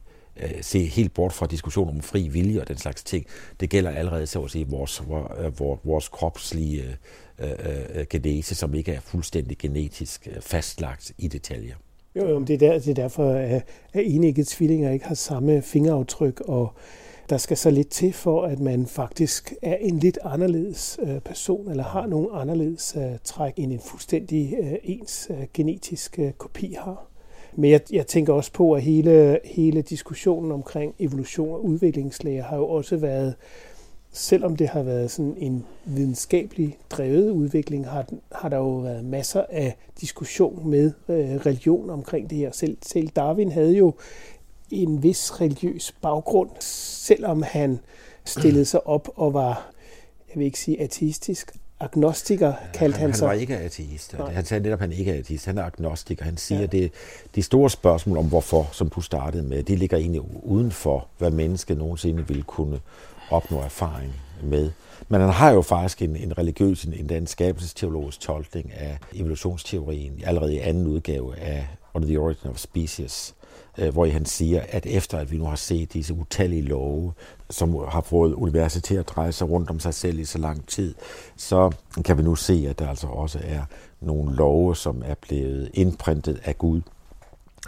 [0.42, 3.26] øh, se helt bort fra diskussionen om fri vilje og den slags ting.
[3.60, 6.82] Det gælder allerede så at sige vores, vores, øh, vores kropslige
[7.38, 11.74] øh, øh, øh, genese, som ikke er fuldstændig genetisk øh, fastlagt i detaljer.
[12.16, 15.62] Jo, jo, det er, der, det er derfor, at, at enige tvillinger ikke har samme
[15.62, 16.74] fingeraftryk, og
[17.30, 21.70] der skal så lidt til for, at man faktisk er en lidt anderledes øh, person,
[21.70, 27.06] eller har nogle anderledes uh, træk, end en fuldstændig øh, ens uh, genetisk kopi har.
[27.56, 32.56] Men jeg, jeg tænker også på, at hele, hele diskussionen omkring evolution og udviklingslæger har
[32.56, 33.34] jo også været,
[34.12, 39.44] selvom det har været sådan en videnskabelig drevet udvikling, har, har der jo været masser
[39.48, 42.50] af diskussion med øh, religion omkring det her.
[42.52, 43.94] Selv, selv Darwin havde jo
[44.70, 47.80] en vis religiøs baggrund, selvom han
[48.24, 49.70] stillede sig op og var,
[50.28, 53.28] jeg vil ikke sige ateistisk, agnostiker kaldte han, han sig.
[53.28, 54.18] Han var ikke ateist.
[54.18, 54.32] Nej.
[54.32, 55.46] Han sagde netop, at han ikke er ateist.
[55.46, 56.24] Han er agnostiker.
[56.24, 56.64] Han siger, ja.
[56.64, 56.92] at det,
[57.34, 61.30] de store spørgsmål om hvorfor, som du startede med, det ligger egentlig uden for, hvad
[61.30, 62.80] mennesket nogensinde ville kunne
[63.30, 64.70] opnå erfaring med.
[65.08, 70.54] Men han har jo faktisk en, en religiøs, en, en skabelsesteologisk tolkning af evolutionsteorien, allerede
[70.54, 73.34] i anden udgave af On the Origin of Species,
[73.78, 77.12] Øh, hvor han siger, at efter at vi nu har set disse utallige love,
[77.50, 80.66] som har fået universet til at dreje sig rundt om sig selv i så lang
[80.66, 80.94] tid,
[81.36, 81.70] så
[82.04, 83.62] kan vi nu se, at der altså også er
[84.00, 86.80] nogle love, som er blevet indprintet af Gud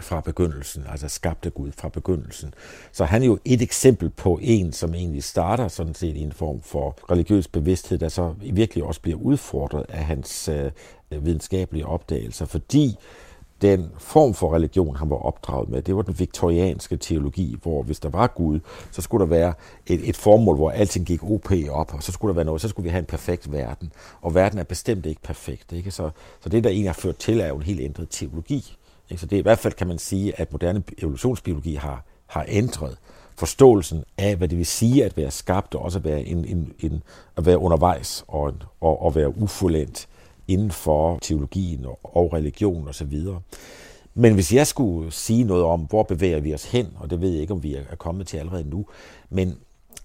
[0.01, 2.53] fra begyndelsen, altså skabte Gud fra begyndelsen.
[2.91, 6.31] Så han er jo et eksempel på en, som egentlig starter sådan set i en
[6.31, 10.71] form for religiøs bevidsthed, der så virkelig også bliver udfordret af hans øh,
[11.25, 12.97] videnskabelige opdagelser, fordi
[13.61, 17.99] den form for religion, han var opdraget med, det var den viktorianske teologi, hvor hvis
[17.99, 18.59] der var Gud,
[18.91, 19.53] så skulle der være
[19.87, 22.67] et, et formål, hvor alting gik OP op, og så skulle der være noget, så
[22.67, 23.91] skulle vi have en perfekt verden.
[24.21, 25.71] Og verden er bestemt ikke perfekt.
[25.71, 25.91] Ikke?
[25.91, 26.09] Så,
[26.41, 28.77] så det, der egentlig har ført til, er jo en helt ændret teologi.
[29.09, 29.21] Ikke?
[29.21, 32.97] Så det i hvert fald kan man sige, at moderne evolutionsbiologi har, har ændret
[33.35, 36.73] forståelsen af, hvad det vil sige at være skabt, og også at være, en, en,
[36.79, 37.03] en,
[37.37, 40.07] at være undervejs og, og, og være ufuldendt
[40.47, 43.17] inden for teologien og religion osv.
[44.15, 47.29] Men hvis jeg skulle sige noget om, hvor bevæger vi os hen, og det ved
[47.29, 48.85] jeg ikke, om vi er kommet til allerede nu,
[49.29, 49.55] men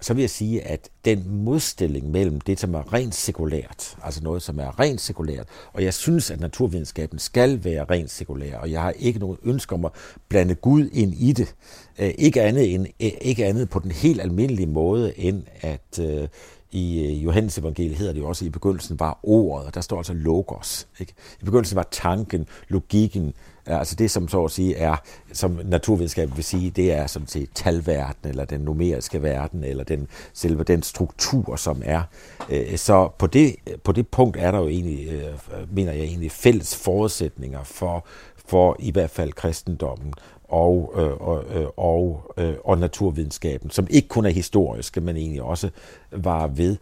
[0.00, 4.42] så vil jeg sige, at den modstilling mellem det, som er rent sekulært, altså noget,
[4.42, 8.82] som er rent sekulært, og jeg synes, at naturvidenskaben skal være rent sekulær, og jeg
[8.82, 9.92] har ikke nogen ønske om at
[10.28, 11.54] blande Gud ind i det,
[11.98, 16.28] øh, ikke andet, end, øh, ikke andet på den helt almindelige måde, end at øh,
[16.70, 19.96] i øh, Johannes evangeliet hedder det jo også, i begyndelsen var ordet, og der står
[19.96, 20.88] altså logos.
[20.98, 21.14] Ikke?
[21.40, 23.34] I begyndelsen var tanken, logikken,
[23.68, 24.96] øh, altså det som så at sige er,
[25.32, 30.08] som naturvidenskab vil sige, det er som set talverden, eller den numeriske verden, eller den,
[30.32, 32.02] selve den struktur, som er.
[32.50, 35.22] Øh, så på det, på det punkt er der jo egentlig,
[35.70, 40.14] mener jeg egentlig, fælles forudsætninger for, for i hvert fald kristendommen
[40.48, 45.42] og, øh, og, øh, og, øh, og naturvidenskaben, som ikke kun er historiske, men egentlig
[45.42, 45.70] også
[46.10, 46.76] var ved.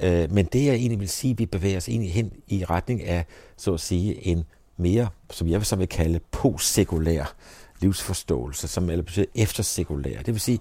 [0.00, 3.24] Øh, men det jeg egentlig vil sige, vi bevæger os egentlig hen i retning af,
[3.56, 4.44] så at sige, en
[4.76, 7.34] mere, som jeg så vil kalde, postsekulær
[7.80, 10.18] livsforståelse, som eller betyder eftersekulær.
[10.18, 10.58] Det vil sige,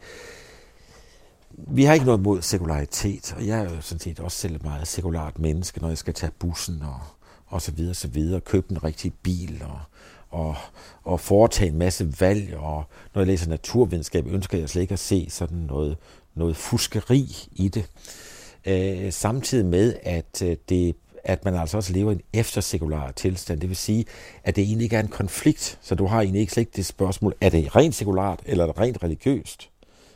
[1.52, 4.64] vi har ikke noget mod sekularitet, og jeg er jo sådan set også selv et
[4.64, 7.00] meget sekulart menneske, når jeg skal tage bussen og,
[7.48, 9.80] og så videre, så videre, købe en rigtig bil og,
[10.30, 10.56] og,
[11.04, 15.00] og foretage en masse valg, og når jeg læser naturvidenskab, ønsker jeg slet ikke at
[15.00, 15.98] se sådan noget,
[16.36, 17.86] noget fuskeri i det.
[18.66, 23.60] Øh, samtidig med, at øh, det at man altså også lever i en eftersekulær tilstand.
[23.60, 24.06] Det vil sige,
[24.44, 26.86] at det egentlig ikke er en konflikt, så du har egentlig ikke slet ikke det
[26.86, 29.70] spørgsmål, er det rent sekulært eller er det rent religiøst?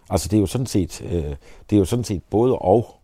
[0.10, 1.36] Altså det er jo sådan set, øh,
[1.70, 2.96] det er jo sådan set både og.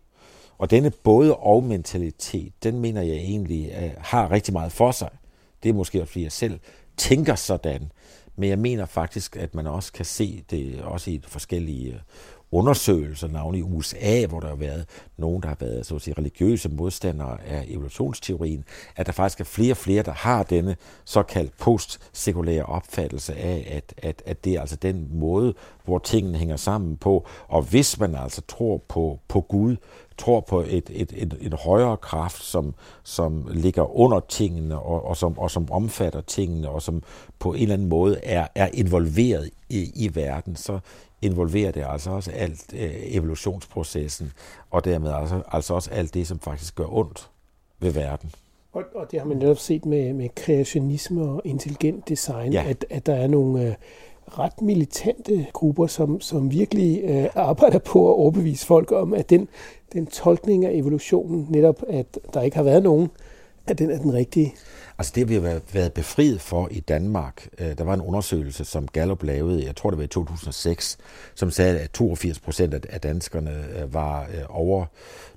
[0.58, 5.08] Og denne både og mentalitet, den mener jeg egentlig øh, har rigtig meget for sig.
[5.62, 6.60] Det er måske også fordi jeg selv
[6.96, 7.92] tænker sådan.
[8.36, 12.00] Men jeg mener faktisk, at man også kan se det også i forskellige øh,
[12.52, 16.14] undersøgelser, navne i USA, hvor der har været nogen, der har været så at sige,
[16.18, 18.64] religiøse modstandere af evolutionsteorien,
[18.96, 23.94] at der faktisk er flere og flere, der har denne såkaldt postsekulære opfattelse af, at,
[24.08, 27.26] at, at det er altså den måde, hvor tingene hænger sammen på.
[27.48, 29.76] Og hvis man altså tror på, på Gud,
[30.20, 35.16] tror på et, et, et, et højere kraft, som, som ligger under tingene, og, og,
[35.16, 37.02] som, og som omfatter tingene, og som
[37.38, 40.78] på en eller anden måde er, er involveret i, i verden, så
[41.22, 44.32] involverer det altså også alt øh, evolutionsprocessen,
[44.70, 47.30] og dermed altså, altså også alt det, som faktisk gør ondt
[47.78, 48.32] ved verden.
[48.72, 52.64] Og, og det har man netop set med, med kreationisme og intelligent design, ja.
[52.68, 53.74] at, at der er nogle øh,
[54.38, 59.48] ret militante grupper, som, som virkelig øh, arbejder på at overbevise folk om, at den,
[59.92, 63.10] den tolkning af evolutionen, netop at der ikke har været nogen,
[63.66, 64.54] at den er den rigtige.
[64.98, 68.88] Altså det, vi har været befriet for i Danmark, øh, der var en undersøgelse, som
[68.88, 70.98] Gallup lavede, jeg tror det var i 2006,
[71.34, 74.56] som sagde, at 82 procent af danskerne øh, var øh,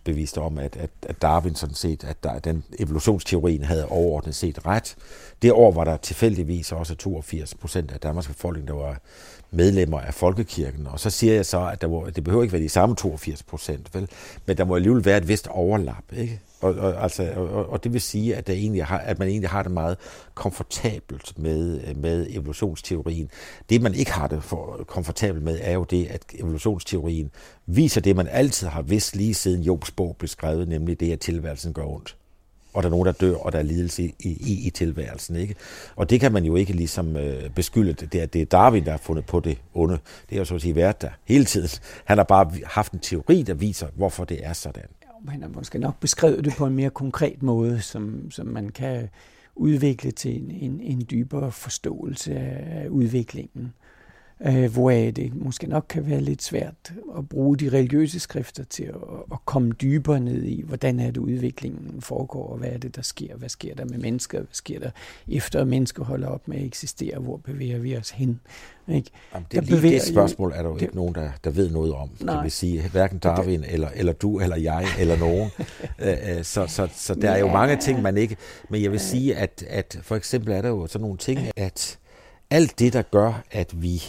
[0.07, 4.95] overbeviste om, at, at, Darwin sådan set, at der, den evolutionsteorien havde overordnet set ret.
[5.41, 9.01] Det år var der tilfældigvis også 82 procent af Danmarks befolkning, der var
[9.51, 10.87] medlemmer af Folkekirken.
[10.87, 13.43] Og så siger jeg så, at der må, det behøver ikke være de samme 82
[13.43, 14.07] procent, vel?
[14.45, 16.03] men der må alligevel være et vist overlap.
[16.11, 16.39] Ikke?
[16.63, 19.49] Og, og, altså, og, og det vil sige, at, der egentlig har, at man egentlig
[19.49, 19.97] har det meget
[20.33, 23.29] komfortabelt med, øh, med evolutionsteorien.
[23.69, 27.31] Det, man ikke har det for komfortabelt med, er jo det, at evolutionsteorien
[27.65, 31.19] viser det, man altid har vidst lige siden Jobs bog blev skrevet, nemlig det, at
[31.19, 32.15] tilværelsen gør ondt
[32.73, 35.35] og der er nogen, der dør, og der er lidelse i, i, i tilværelsen.
[35.35, 35.55] Ikke?
[35.95, 37.93] Og det kan man jo ikke ligesom øh, beskylde.
[37.93, 39.97] Det er, det er Darwin, der har fundet på det onde.
[40.29, 41.69] Det er jo så at sige været der hele tiden.
[42.05, 44.83] Han har bare haft en teori, der viser, hvorfor det er sådan.
[45.27, 49.09] Han har måske nok beskrevet det på en mere konkret måde, som, som man kan
[49.55, 53.73] udvikle til en, en, en dybere forståelse af udviklingen
[54.45, 58.83] øh, hvor det måske nok kan være lidt svært at bruge de religiøse skrifter til
[58.83, 58.95] at,
[59.31, 63.01] at komme dybere ned i, hvordan er det udviklingen foregår, og hvad er det, der
[63.01, 64.89] sker, hvad sker der med mennesker, hvad sker der
[65.27, 68.39] efter at mennesker holder op med at eksistere, hvor bevæger vi os hen.
[68.87, 69.09] Ikke?
[69.33, 71.93] Jamen, det, lige det spørgsmål er der jo det, ikke nogen, der, der ved noget
[71.93, 72.89] om, nej, kan vi sige.
[72.89, 75.49] Hverken Darwin, det, eller, eller du, eller jeg, eller nogen.
[75.99, 77.35] Øh, så, så, så der ja.
[77.35, 78.37] er jo mange ting, man ikke...
[78.69, 81.99] Men jeg vil sige, at, at for eksempel er der jo sådan nogle ting, at
[82.49, 84.03] alt det, der gør, at vi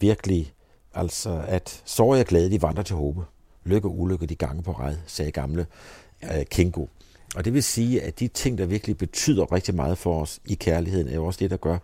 [0.00, 0.52] virkelig,
[0.94, 3.24] altså at sorg og glæde, de vandrer til håbe.
[3.64, 5.66] Lykke og ulykke, de gange på red, sagde gamle
[6.22, 6.86] uh, Kingo.
[7.36, 10.54] Og det vil sige, at de ting, der virkelig betyder rigtig meget for os i
[10.54, 11.78] kærligheden, er jo også det, der gør,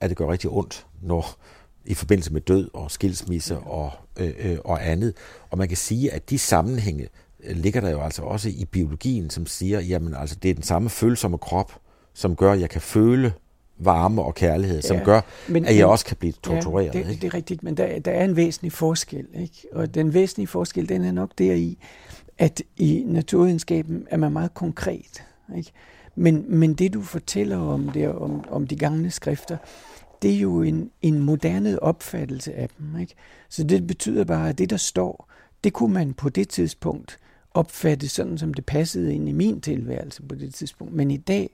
[0.00, 1.38] at det gør rigtig ondt, når
[1.84, 5.14] i forbindelse med død og skilsmisse og, øh, øh, og andet.
[5.50, 7.08] Og man kan sige, at de sammenhænge
[7.44, 10.62] øh, ligger der jo altså også i biologien, som siger, jamen altså, det er den
[10.62, 11.80] samme følsomme krop,
[12.14, 13.32] som gør, at jeg kan føle
[13.78, 16.94] varme og kærlighed, som ja, gør, men, at jeg også kan blive tortureret.
[16.94, 17.20] Ja, det, ikke?
[17.20, 19.26] det er rigtigt, men der, der er en væsentlig forskel.
[19.34, 19.66] Ikke?
[19.72, 21.78] Og den væsentlige forskel, den er nok deri,
[22.38, 25.22] at i naturvidenskaben er man meget konkret.
[25.56, 25.72] Ikke?
[26.14, 29.56] Men, men det, du fortæller om, det, om, om de gamle skrifter,
[30.22, 33.00] det er jo en, en moderne opfattelse af dem.
[33.00, 33.14] Ikke?
[33.48, 35.28] Så det betyder bare, at det, der står,
[35.64, 37.18] det kunne man på det tidspunkt
[37.54, 40.94] opfatte sådan, som det passede ind i min tilværelse på det tidspunkt.
[40.94, 41.50] Men i dag,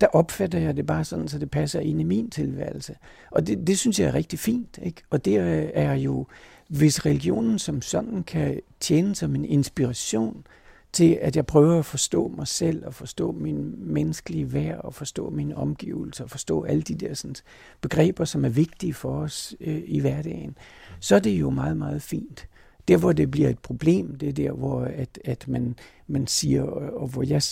[0.00, 2.96] der opfatter jeg det bare sådan, så det passer ind i min tilværelse.
[3.30, 4.78] Og det, det synes jeg er rigtig fint.
[4.82, 5.02] Ikke?
[5.10, 6.26] Og det øh, er jo,
[6.68, 10.46] hvis religionen som sådan kan tjene som en inspiration
[10.92, 15.30] til, at jeg prøver at forstå mig selv, og forstå min menneskelige værd, og forstå
[15.30, 17.36] mine omgivelser, og forstå alle de der sådan,
[17.80, 20.56] begreber, som er vigtige for os øh, i hverdagen,
[21.00, 22.46] så er det jo meget, meget fint.
[22.88, 25.76] Der, hvor det bliver et problem, det er der, hvor at, at man,
[26.06, 27.42] man siger, og hvor jeg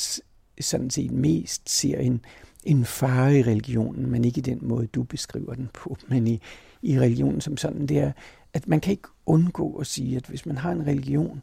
[0.60, 2.20] sådan set mest ser en,
[2.64, 6.40] en fare i religionen, men ikke i den måde, du beskriver den på, men i,
[6.82, 8.12] i religionen som sådan, det er,
[8.52, 11.42] at man kan ikke undgå at sige, at hvis man har en religion,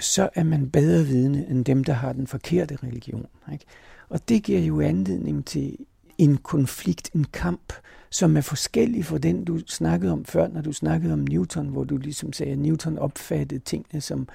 [0.00, 3.26] så er man bedre vidne end dem, der har den forkerte religion.
[3.52, 3.64] Ikke?
[4.08, 5.76] Og det giver jo anledning til
[6.18, 7.72] en konflikt, en kamp,
[8.10, 11.84] som er forskellig fra den, du snakkede om før, når du snakkede om Newton, hvor
[11.84, 14.28] du ligesom sagde, at Newton opfattede tingene som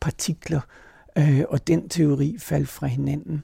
[0.00, 0.60] partikler,
[1.18, 3.42] øh, og den teori faldt fra hinanden.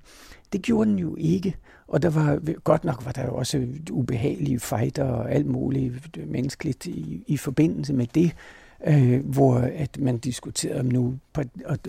[0.53, 1.57] Det gjorde den jo ikke,
[1.89, 6.87] og der var, godt nok var der jo også ubehagelige fighter og alt muligt menneskeligt
[6.87, 8.33] i, i forbindelse med det,
[8.87, 11.19] øh, hvor at man diskuterede om, nu,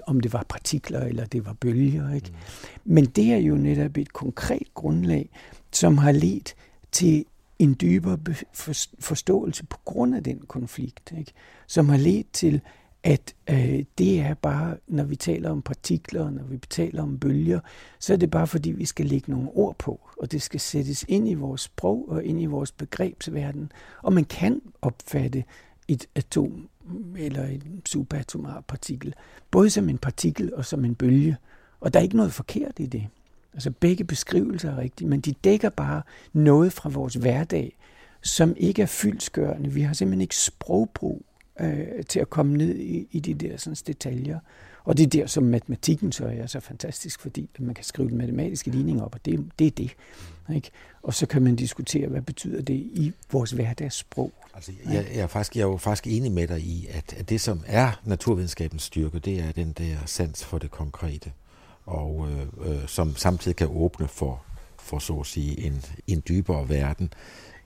[0.08, 2.14] om det var partikler eller det var bølger.
[2.14, 2.30] Ikke?
[2.30, 2.94] Mm.
[2.94, 5.30] Men det er jo netop et konkret grundlag,
[5.72, 6.56] som har ledt
[6.92, 7.26] til
[7.60, 8.18] en dybere
[9.00, 11.32] forståelse på grund af den konflikt, ikke?
[11.68, 12.62] som har ledt til,
[13.06, 17.60] at øh, det er bare, når vi taler om partikler, når vi taler om bølger,
[18.00, 21.06] så er det bare fordi, vi skal lægge nogle ord på, og det skal sættes
[21.08, 23.72] ind i vores sprog og ind i vores begrebsverden.
[24.02, 25.44] Og man kan opfatte
[25.88, 26.70] et atom
[27.18, 29.14] eller en subatomar partikel,
[29.52, 31.38] både som en partikel og som en bølge.
[31.80, 33.08] Og der er ikke noget forkert i det.
[33.54, 36.02] Altså begge beskrivelser er rigtige, men de dækker bare
[36.34, 37.78] noget fra vores hverdag,
[38.22, 39.72] som ikke er fyldskørende.
[39.72, 41.26] Vi har simpelthen ikke sprogbrug
[41.60, 44.40] øh, til at komme ned i, i de der sådan, detaljer.
[44.84, 48.18] Og det er der, som matematikken så er så fantastisk, fordi man kan skrive den
[48.18, 49.96] matematiske ligning op, og det, det er det.
[50.56, 50.72] Ikke?
[51.04, 54.34] Og så kan man diskutere, hvad betyder det i vores hverdagssprog.
[54.56, 57.30] Altså, jeg, jeg, er faktisk, jeg er jo faktisk enig med dig i, at, at
[57.30, 61.32] det, som er naturvidenskabens styrke, det er den der sans for det konkrete,
[61.86, 64.44] og øh, øh, som samtidig kan åbne for,
[64.80, 67.14] for så at sige, en, en dybere verden.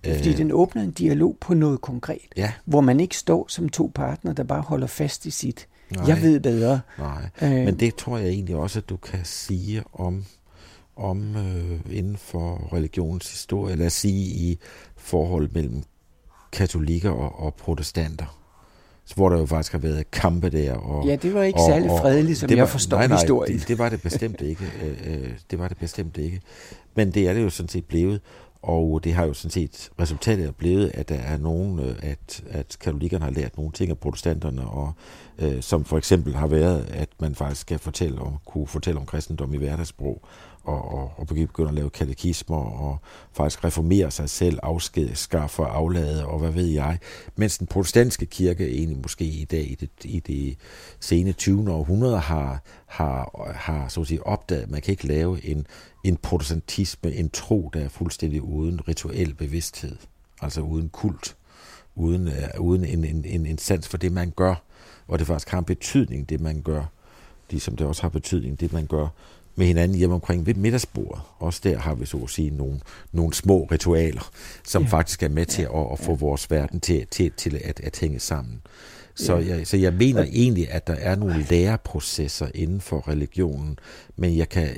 [0.04, 2.52] Fordi øh, den åbner en dialog på noget konkret, ja.
[2.66, 6.22] hvor man ikke står som to partner, der bare holder fast i sit, nej, jeg
[6.22, 6.82] ved bedre.
[6.98, 10.26] Nej, øh, men det tror jeg egentlig også, at du kan sige om,
[10.96, 14.60] om øh, inden for religionens historie, lad os sige i
[14.98, 15.84] forhold mellem
[16.52, 18.40] katolikker og, og protestanter
[19.16, 20.74] hvor der jo faktisk har været kampe der.
[20.74, 23.18] Og, ja, det var ikke og, særlig fredeligt, som det var, jeg forstår nej, nej,
[23.18, 23.60] historien.
[23.60, 24.64] Det, det var det bestemt ikke.
[24.84, 26.42] Øh, øh, det var det bestemt ikke.
[26.96, 28.22] Men det er det jo sådan set blevet.
[28.62, 32.44] Og det har jo sådan set, resultatet er blevet, at der er nogen, øh, at,
[32.50, 34.94] at katolikkerne har lært nogle ting af protestanterne, og
[35.40, 39.06] øh, som for eksempel har været, at man faktisk skal fortælle om, kunne fortælle om
[39.06, 40.22] kristendom i hverdagssprog,
[40.64, 42.98] og, og, og begynde at lave katekismer og
[43.34, 47.00] faktisk reformere sig selv, afsked, skaffe og aflade og hvad ved jeg.
[47.36, 50.58] Mens den protestantiske kirke egentlig måske i dag i det, i det
[51.00, 51.72] sene 20.
[51.72, 55.68] århundrede har, har, har så at sige, opdaget, at man kan ikke lave en,
[56.04, 59.96] en protestantisme, en tro, der er fuldstændig uden rituel bevidsthed,
[60.42, 61.36] altså uden kult,
[61.96, 64.56] uden, uh, uden en, en, en, en sans for det, man gør,
[65.08, 66.84] og det faktisk har en betydning, det man gør,
[67.50, 69.08] ligesom det også har betydning, det man gør
[69.56, 71.22] med hinanden hjemme omkring ved middagsbordet.
[71.40, 72.80] Også der har vi så at sige nogle,
[73.12, 74.32] nogle små ritualer,
[74.64, 74.90] som ja.
[74.90, 78.20] faktisk er med til at, at få vores verden til, til, til at, at hænge
[78.20, 78.62] sammen.
[79.20, 79.56] Så, ja.
[79.56, 83.80] jeg, så jeg mener egentlig, at der er nogle læreprocesser inden for religionen,
[84.16, 84.70] men jeg kan,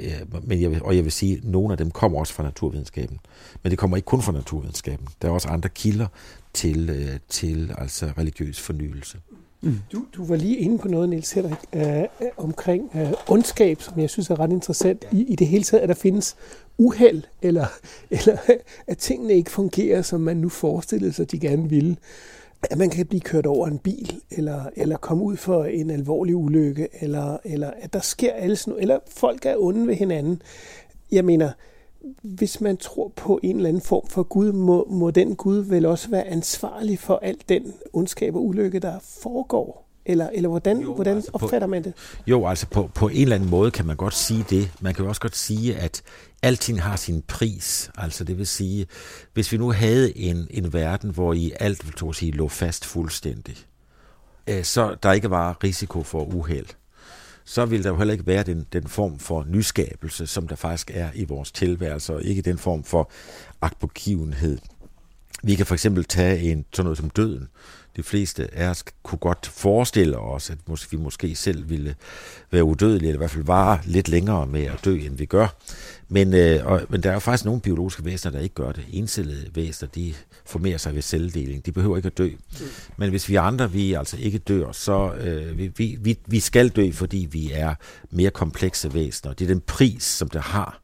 [0.44, 3.20] men jeg og jeg vil sige, at nogle af dem kommer også fra naturvidenskaben.
[3.64, 5.08] Men det kommer ikke kun fra naturvidenskaben.
[5.22, 6.08] Der er også andre kilder
[6.54, 9.18] til, øh, til altså religiøs fornyelse.
[9.62, 9.80] Mm.
[9.92, 12.04] Du, du var lige inde på noget, Niels Henrik, øh,
[12.38, 15.06] omkring øh, ondskab, som jeg synes er ret interessant.
[15.12, 16.36] I, I det hele taget, at der findes
[16.78, 17.66] uheld, eller,
[18.10, 18.38] eller
[18.88, 21.98] at tingene ikke fungerer, som man nu forestillede sig, de gerne ville.
[22.64, 26.36] At man kan blive kørt over en bil, eller, eller komme ud for en alvorlig
[26.36, 30.42] ulykke, eller, eller at der sker alles sådan eller folk er onde ved hinanden.
[31.12, 31.52] Jeg mener,
[32.22, 35.86] hvis man tror på en eller anden form for Gud, må, må den Gud vel
[35.86, 39.91] også være ansvarlig for al den ondskab og ulykke, der foregår?
[40.06, 41.94] Eller, eller hvordan, jo, hvordan altså opfatter på, man det?
[42.28, 44.72] Jo, altså på, på en eller anden måde kan man godt sige det.
[44.80, 46.02] Man kan også godt sige, at
[46.42, 47.92] alting har sin pris.
[47.98, 48.88] Altså det vil sige,
[49.34, 53.56] hvis vi nu havde en, en verden, hvor i alt vil sige, lå fast fuldstændig,
[54.48, 56.68] øh, så der ikke var risiko for uheld,
[57.46, 60.92] så vil der jo heller ikke være den, den form for nyskabelse, som der faktisk
[60.94, 63.12] er i vores tilværelse, og ikke den form for
[63.62, 64.58] agtpågivenhed.
[65.44, 67.48] Vi kan for eksempel tage en sådan noget som døden.
[67.96, 70.58] De fleste af os kunne godt forestille os, at
[70.92, 71.96] vi måske selv ville
[72.52, 75.48] være udødelige, eller i hvert fald vare lidt længere med at dø, end vi gør.
[76.10, 78.86] Men, øh, og, men der er jo faktisk nogle biologiske væsener, der ikke gør det.
[78.92, 80.14] Encellede væsener, de
[80.46, 81.66] formerer sig ved celledeling.
[81.66, 82.30] De behøver ikke at dø.
[82.30, 82.66] Mm.
[82.98, 86.92] Men hvis vi andre, vi altså ikke dør, så øh, vi, vi, vi skal dø,
[86.92, 87.76] fordi vi er
[88.10, 89.34] mere komplekse væsener.
[89.34, 90.82] Det er den pris, som det har,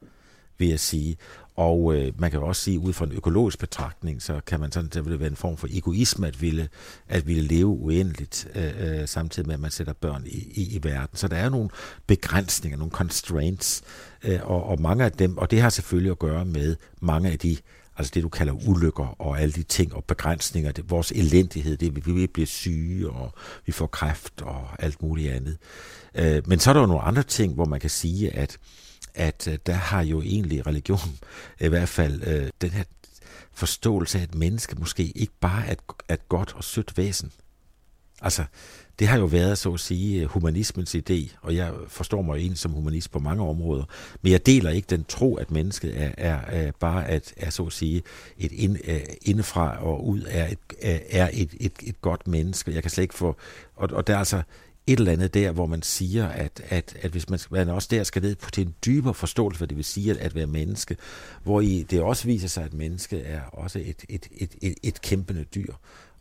[0.58, 1.18] vil jeg sige.
[1.58, 4.90] Og øh, man kan også sige, ud fra en økologisk betragtning, så kan man sådan,
[4.94, 6.70] det vil være en form for egoisme, at ville,
[7.08, 10.80] at ville leve uendeligt, øh, øh, samtidig med, at man sætter børn i, i, i
[10.84, 11.18] verden.
[11.18, 11.70] Så der er nogle
[12.08, 13.84] begrænsninger, nogle constraints,
[14.24, 17.40] øh, og, og mange af dem, og det har selvfølgelig at gøre med mange af
[17.40, 17.58] de
[17.98, 21.96] altså det du kalder ulykker og alle de ting og begrænsninger, det, vores elendighed, det
[21.96, 23.34] vi, vi bliver syge og
[23.66, 25.58] vi får kræft og alt muligt andet.
[26.16, 28.58] Øh, men så er der jo nogle andre ting, hvor man kan sige, at
[29.18, 31.18] at øh, der har jo egentlig religion,
[31.60, 32.84] i hvert fald øh, den her
[33.54, 37.32] forståelse af, at menneske måske ikke bare er et, er et godt og sødt væsen.
[38.22, 38.44] Altså,
[39.00, 42.58] det har jo været, så at sige, øh, humanismens idé, og jeg forstår mig egentlig
[42.58, 43.84] som humanist på mange områder,
[44.22, 47.64] men jeg deler ikke den tro, at mennesket er, er, er bare at, er, så
[47.64, 48.04] at sige,
[48.38, 50.60] et ind, øh, indefra og ud er et,
[51.10, 52.74] er et, et, et godt menneske.
[52.74, 53.36] Jeg kan slet ikke få...
[53.76, 54.42] Og, og der er altså
[54.88, 58.04] et eller andet der, hvor man siger, at, at, at hvis man, man også der
[58.04, 60.98] skal ned på til en dybere forståelse, hvad det vil sige at, at være menneske,
[61.44, 65.02] hvor i det også viser sig, at menneske er også et, et, et, et, et
[65.02, 65.74] kæmpende dyr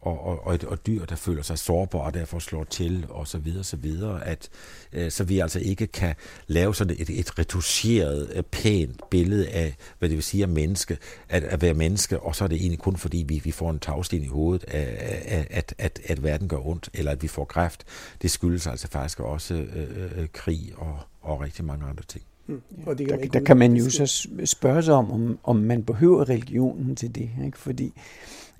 [0.07, 3.28] og, og, og, et, og dyr, der føler sig sårbare og derfor slår til, og
[3.28, 4.48] så videre, så videre, at
[4.92, 6.14] øh, så vi altså ikke kan
[6.46, 10.98] lave sådan et, et retuscheret, øh, pænt billede af, hvad det vil sige at menneske,
[11.28, 13.78] at, at være menneske, og så er det egentlig kun fordi, vi, vi får en
[13.78, 14.96] tagsten i hovedet, af,
[15.26, 17.84] af, at, at, at verden gør ondt, eller at vi får kræft.
[18.22, 22.24] Det skyldes altså faktisk også øh, øh, krig og, og rigtig mange andre ting.
[22.46, 22.62] Mm.
[22.86, 25.84] Og det kan der, der kan man jo så spørge sig om, om, om man
[25.84, 27.59] behøver religionen til det, ikke?
[27.59, 27.92] fordi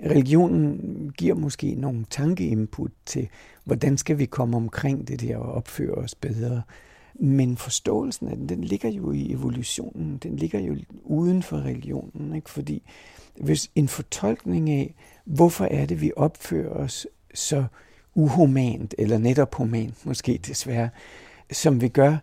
[0.05, 3.29] religionen giver måske nogle tankeinput til,
[3.65, 6.63] hvordan skal vi komme omkring det der og opføre os bedre.
[7.15, 12.35] Men forståelsen af den, den ligger jo i evolutionen, den ligger jo uden for religionen,
[12.35, 12.51] ikke?
[12.51, 12.83] fordi
[13.41, 14.95] hvis en fortolkning af,
[15.25, 17.65] hvorfor er det, vi opfører os så
[18.15, 20.89] uhumant, eller netop humant måske desværre,
[21.53, 22.17] som vi gør,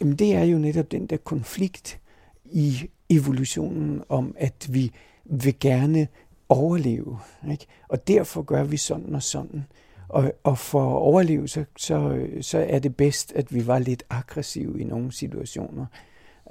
[0.00, 1.98] jamen det er jo netop den der konflikt
[2.44, 4.92] i evolutionen om, at vi
[5.24, 6.08] vil gerne
[6.54, 7.18] overleve.
[7.50, 7.66] Ikke?
[7.88, 9.64] Og derfor gør vi sådan og sådan.
[10.08, 14.02] Og, og for at overleve, så, så, så er det bedst, at vi var lidt
[14.10, 15.86] aggressive i nogle situationer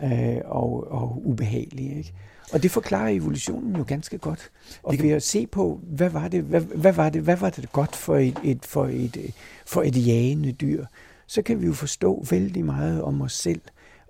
[0.04, 1.98] øh, og, og ubehagelige.
[1.98, 2.14] Ikke?
[2.54, 4.52] Og det forklarer evolutionen jo ganske godt.
[4.84, 7.72] Og ved at se på, hvad var det, hvad, hvad var det, hvad var det
[7.72, 9.34] godt for et, et, for, et,
[9.66, 10.86] for et jagende dyr,
[11.28, 13.62] så kan vi jo forstå vældig meget om os selv,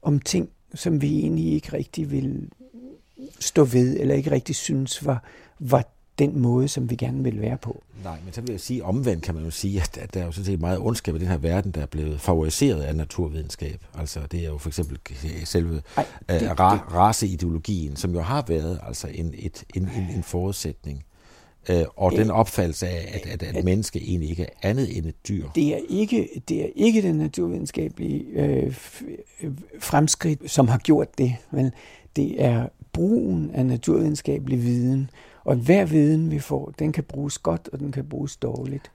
[0.02, 2.50] om ting, som vi egentlig ikke rigtig vil
[3.40, 5.24] stå ved, eller ikke rigtig synes var,
[5.72, 5.86] var
[6.20, 7.84] den måde, som vi gerne vil være på.
[8.04, 10.26] Nej, men så vil jeg sige, omvendt kan man jo sige, at, at der er
[10.26, 13.86] jo sådan set meget ondskab i den her verden, der er blevet favoriseret af naturvidenskab.
[13.98, 14.98] Altså det er jo for eksempel
[15.46, 16.94] selve Ej, det, uh, ra- det.
[16.94, 21.04] raceideologien, som jo har været altså en, et, en, en, en forudsætning.
[21.70, 25.06] Uh, og den opfattelse af, at, at, at, at menneske egentlig ikke er andet end
[25.06, 25.50] et dyr.
[25.56, 28.76] Det er ikke, det er ikke den naturvidenskabelige øh,
[29.80, 31.72] fremskridt, som har gjort det, men
[32.16, 35.10] det er brugen af naturvidenskabelig viden,
[35.44, 38.92] og hver viden, vi får, den kan bruges godt, og den kan bruges dårligt.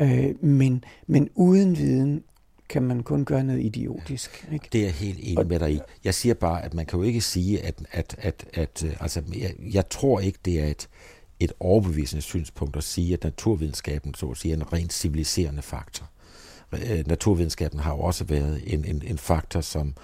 [0.00, 2.22] Øh, men, men uden viden
[2.68, 4.48] kan man kun gøre noget idiotisk.
[4.52, 4.68] Ikke?
[4.72, 5.80] Det er jeg helt enig med dig i.
[6.04, 9.22] Jeg siger bare, at man kan jo ikke sige, at, at, at, at øh, altså,
[9.36, 10.88] jeg, jeg tror ikke, det er et,
[11.40, 16.10] et overbevisende synspunkt at sige, at naturvidenskaben så at sige, er en rent civiliserende faktor.
[16.72, 19.94] Øh, naturvidenskaben har jo også været en, en, en faktor, som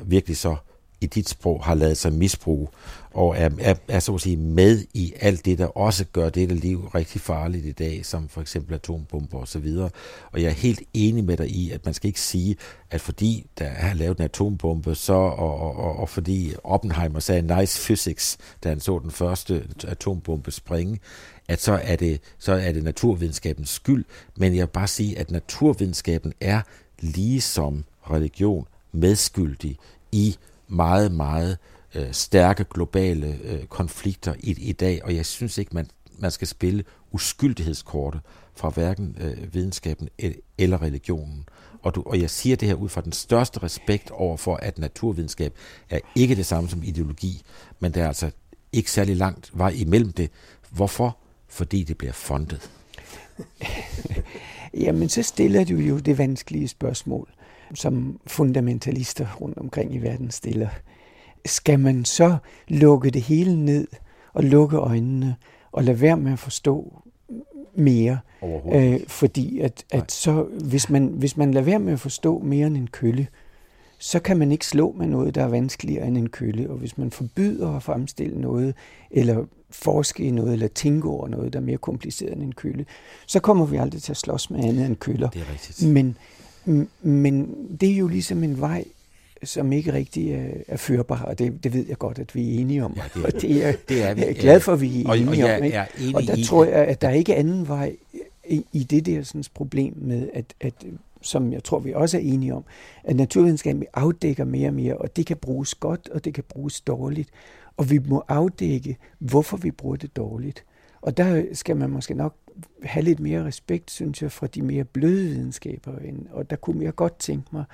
[0.00, 0.56] virkelig så
[1.00, 2.68] i dit sprog har lavet sig misbruge,
[3.14, 6.54] og er, er, er så at sige med i alt det, der også gør dette
[6.54, 9.90] liv rigtig farligt i dag, som for eksempel atombomber og så videre.
[10.32, 12.56] Og jeg er helt enig med dig i, at man skal ikke sige,
[12.90, 17.58] at fordi der er lavet en atombombe, så, og, og, og, og fordi Oppenheimer sagde
[17.58, 21.00] nice physics, da han så den første atombombe springe,
[21.48, 24.04] at så er det, så er det naturvidenskabens skyld.
[24.36, 26.60] Men jeg vil bare sige, at naturvidenskaben er
[27.00, 29.78] ligesom religion medskyldig
[30.12, 30.36] i
[30.68, 35.74] meget, meget øh, Øh, stærke globale øh, konflikter i, i dag, og jeg synes ikke,
[35.74, 35.86] man,
[36.18, 38.20] man skal spille uskyldighedskortet
[38.54, 41.48] fra hverken øh, videnskaben e-, eller religionen.
[41.82, 44.78] Og, du, og jeg siger det her ud fra den største respekt over for, at
[44.78, 45.54] naturvidenskab
[45.90, 47.42] er ikke det samme som ideologi,
[47.80, 48.30] men der er altså
[48.72, 50.30] ikke særlig langt vej imellem det.
[50.70, 51.16] Hvorfor?
[51.48, 52.70] Fordi det bliver fundet.
[54.84, 57.28] Jamen, så stiller du jo det vanskelige spørgsmål
[57.74, 60.68] som fundamentalister rundt omkring i verden stiller.
[61.46, 62.36] Skal man så
[62.68, 63.88] lukke det hele ned
[64.32, 65.36] og lukke øjnene
[65.72, 67.02] og lade være med at forstå
[67.74, 68.18] mere?
[68.74, 72.66] Øh, fordi at, at så, hvis man, hvis man lader være med at forstå mere
[72.66, 73.26] end en kølle,
[73.98, 76.70] så kan man ikke slå med noget, der er vanskeligere end en kølle.
[76.70, 78.74] Og hvis man forbyder at fremstille noget,
[79.10, 82.86] eller forske i noget, eller tænke over noget, der er mere kompliceret end en kølle,
[83.26, 85.30] så kommer vi aldrig til at slås med andet end køller.
[85.30, 85.90] Det er rigtigt.
[85.92, 86.16] Men,
[87.02, 88.84] men det er jo ligesom en vej,
[89.44, 92.60] som ikke rigtig er, er førbar, og det, det ved jeg godt, at vi er
[92.60, 92.96] enige om.
[92.96, 94.20] Ja, det er, og det er, det er vi.
[94.20, 95.64] Jeg er glad for, at vi er enige og, og jeg om.
[95.64, 95.76] Ikke?
[95.76, 97.96] Er enig og der i, tror jeg, at der er ikke anden vej
[98.48, 100.74] i, i det der sådan, problem med, at, at
[101.20, 102.64] som jeg tror, vi også er enige om,
[103.04, 106.80] at naturvidenskaben afdækker mere og mere, og det kan bruges godt, og det kan bruges
[106.80, 107.28] dårligt.
[107.76, 110.64] Og vi må afdække, hvorfor vi bruger det dårligt.
[111.04, 112.34] Og der skal man måske nok
[112.82, 115.92] have lidt mere respekt, synes jeg, fra de mere bløde videnskaber.
[116.30, 117.64] Og der kunne jeg godt tænke mig,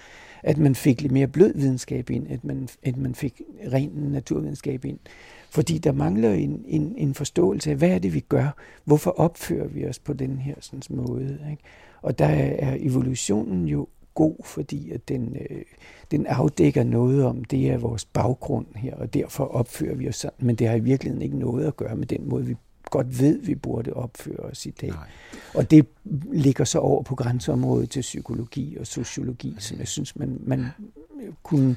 [0.42, 4.84] at man fik lidt mere blød videnskab ind, at man, at man fik ren naturvidenskab
[4.84, 4.98] ind.
[5.50, 8.56] Fordi der mangler en, en, en forståelse af, hvad er det, vi gør?
[8.84, 11.38] Hvorfor opfører vi os på den her sådan, måde?
[11.50, 11.62] Ikke?
[12.02, 12.26] Og der
[12.58, 15.62] er evolutionen jo god, fordi at den, øh,
[16.10, 20.46] den afdækker noget om, det er vores baggrund her, og derfor opfører vi os sådan.
[20.46, 22.56] Men det har i virkeligheden ikke noget at gøre med den måde, vi
[22.90, 24.90] godt ved, vi burde opføre os i dag.
[24.90, 25.08] Nej.
[25.54, 25.86] Og det
[26.32, 30.66] ligger så over på grænseområdet til psykologi og sociologi, som jeg synes, man, man
[31.42, 31.76] kunne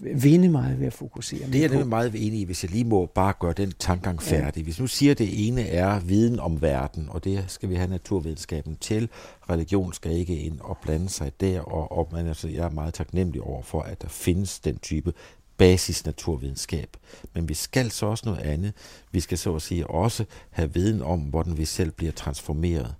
[0.00, 3.06] vinde meget ved at fokusere Det er jeg meget enig i, hvis jeg lige må
[3.06, 4.64] bare gøre den tankegang færdig.
[4.64, 7.90] Hvis nu siger, at det ene er viden om verden, og det skal vi have
[7.90, 9.08] naturvidenskaben til.
[9.50, 12.94] Religion skal ikke ind og blande sig der, og, og man, altså, jeg er meget
[12.94, 15.12] taknemmelig over for, at der findes den type
[15.58, 16.96] basis naturvidenskab.
[17.34, 18.72] Men vi skal så også noget andet.
[19.12, 22.94] Vi skal så at sige også have viden om, hvordan vi selv bliver transformeret.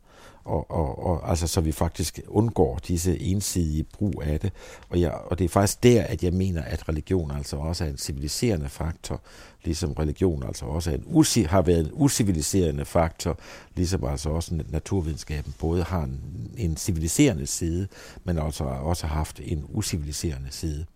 [0.44, 4.52] Og, og, og altså så vi faktisk undgår disse ensidige brug af det.
[4.88, 7.88] Og, jeg, og det er faktisk der, at jeg mener, at religion altså også er
[7.88, 9.20] en civiliserende faktor,
[9.64, 13.38] ligesom religion altså også er en usi, har været en usiviliserende faktor,
[13.74, 16.20] ligesom altså også naturvidenskaben både har en,
[16.56, 17.88] en civiliserende side,
[18.24, 20.86] men altså også har haft en usiviliserende side.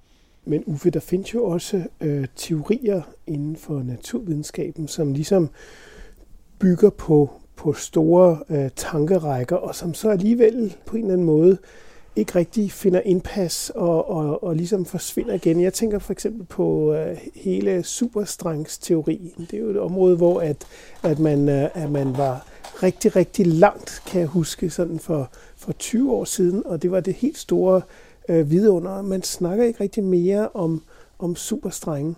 [0.45, 5.51] Men Uffe, der findes jo også øh, teorier inden for naturvidenskaben, som ligesom
[6.59, 11.59] bygger på, på store øh, tankerækker, og som så alligevel på en eller anden måde
[12.17, 15.61] ikke rigtig finder indpas og, og, og ligesom forsvinder igen.
[15.61, 19.47] Jeg tænker for eksempel på øh, hele superstrengsteorien.
[19.51, 20.67] Det er jo et område, hvor at,
[21.03, 22.47] at, man, øh, at man var
[22.83, 27.01] rigtig, rigtig langt, kan jeg huske, sådan for, for 20 år siden, og det var
[27.01, 27.83] det helt store
[28.33, 29.03] øh, vidunder.
[29.03, 30.83] Man snakker ikke rigtig mere om,
[31.19, 32.15] om superstrenge.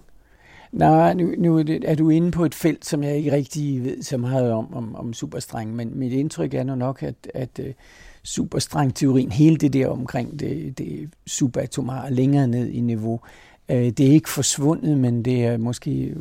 [0.73, 4.17] Nej, nu, nu er du inde på et felt, som jeg ikke rigtig ved så
[4.17, 9.57] meget om, om, om superstreng, men mit indtryk er nu nok, at, at uh, hele
[9.57, 13.21] det der omkring det, det subatomare længere ned i niveau,
[13.69, 16.15] uh, det er ikke forsvundet, men det er måske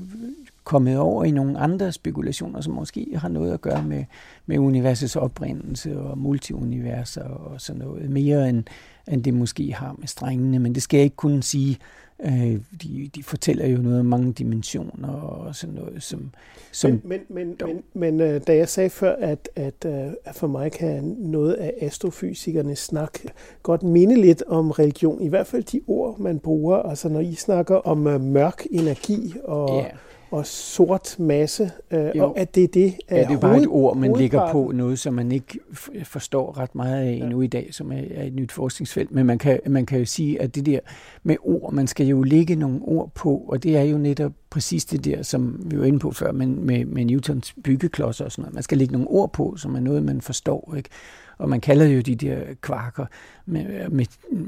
[0.64, 4.06] kommet over i nogle andre spekulationer, som måske har noget at gøre med,
[4.46, 8.64] med universets oprindelse og multiuniverser og sådan noget, mere end,
[9.12, 10.60] end det måske har med strengene.
[10.60, 11.78] Men det skal jeg ikke kunne sige
[12.26, 16.04] Øh, de, de fortæller jo noget om mange dimensioner og sådan noget.
[16.04, 16.32] Som,
[16.72, 20.36] som men men, men, men, men øh, da jeg sagde før, at, at, øh, at
[20.36, 23.20] for mig kan noget af astrofysikernes snak
[23.64, 25.22] godt minde lidt om religion.
[25.22, 26.78] I hvert fald de ord, man bruger.
[26.78, 29.84] Altså når I snakker om uh, mørk energi og...
[29.84, 29.94] Yeah
[30.34, 33.98] og sort masse, øh, og at det er det Ja, det er bare et ord,
[33.98, 35.60] man ligger på, noget som man ikke
[36.04, 37.46] forstår ret meget af endnu ja.
[37.46, 39.12] i dag, som er, er et nyt forskningsfelt.
[39.12, 40.80] Men man kan, man kan jo sige, at det der
[41.24, 44.86] med ord, man skal jo lægge nogle ord på, og det er jo netop præcis
[44.86, 48.42] det der, som vi var inde på før, men med, med Newtons byggeklodser og sådan
[48.42, 48.54] noget.
[48.54, 50.74] Man skal lægge nogle ord på, som er noget, man forstår.
[50.78, 50.90] Ikke?
[51.38, 53.06] Og man kalder jo de der kvarker,
[53.46, 54.06] med, med,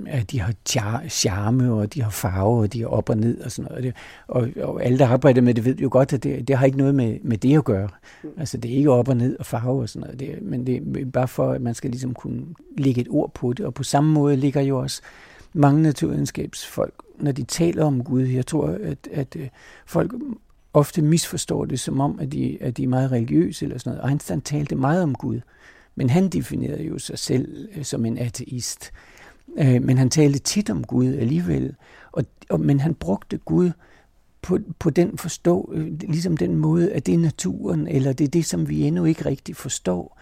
[0.07, 3.51] at de har charme, og de har farve, og de er op og ned og
[3.51, 3.93] sådan noget.
[4.27, 6.77] Og, og alle, der arbejder med det, ved jo godt, at det, det har ikke
[6.77, 7.89] noget med, med det at gøre.
[8.23, 8.29] Mm.
[8.37, 10.19] Altså, det er ikke op og ned og farve og sådan noget.
[10.19, 12.45] Det, men det er bare for, at man skal ligesom kunne
[12.77, 13.65] lægge et ord på det.
[13.65, 15.01] Og på samme måde ligger jo også
[15.53, 18.21] mange naturvidenskabsfolk, når de taler om Gud.
[18.21, 19.47] Jeg tror, at, at øh,
[19.85, 20.13] folk
[20.73, 24.09] ofte misforstår det som om, at de, at de er meget religiøse eller sådan noget.
[24.09, 25.39] Einstein talte meget om Gud.
[25.95, 28.91] Men han definerede jo sig selv øh, som en ateist.
[29.57, 31.75] Øh, men han talte tit om Gud alligevel.
[32.11, 33.71] Og, og, men han brugte Gud
[34.41, 38.29] på, på den forstå, øh, ligesom den måde, at det er naturen, eller det er
[38.29, 40.19] det, som vi endnu ikke rigtig forstår.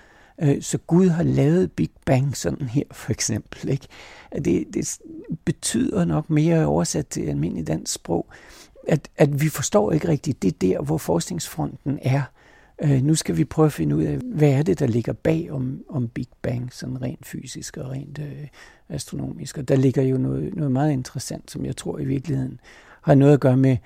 [0.60, 3.70] Så Gud har lavet Big Bang sådan her, for eksempel.
[3.70, 3.88] Ikke?
[4.36, 5.00] Det, det
[5.46, 8.28] betyder nok mere oversat til almindelig dansk sprog,
[8.88, 12.22] at, at vi forstår ikke rigtigt, det der, hvor forskningsfronten er.
[12.82, 15.52] Øh, nu skal vi prøve at finde ud af, hvad er det, der ligger bag
[15.52, 18.48] om, om Big Bang, sådan rent fysisk og rent øh,
[18.90, 19.58] astronomisk.
[19.58, 22.60] Og der ligger jo noget, noget meget interessant, som jeg tror i virkeligheden
[23.02, 23.78] har noget at gøre med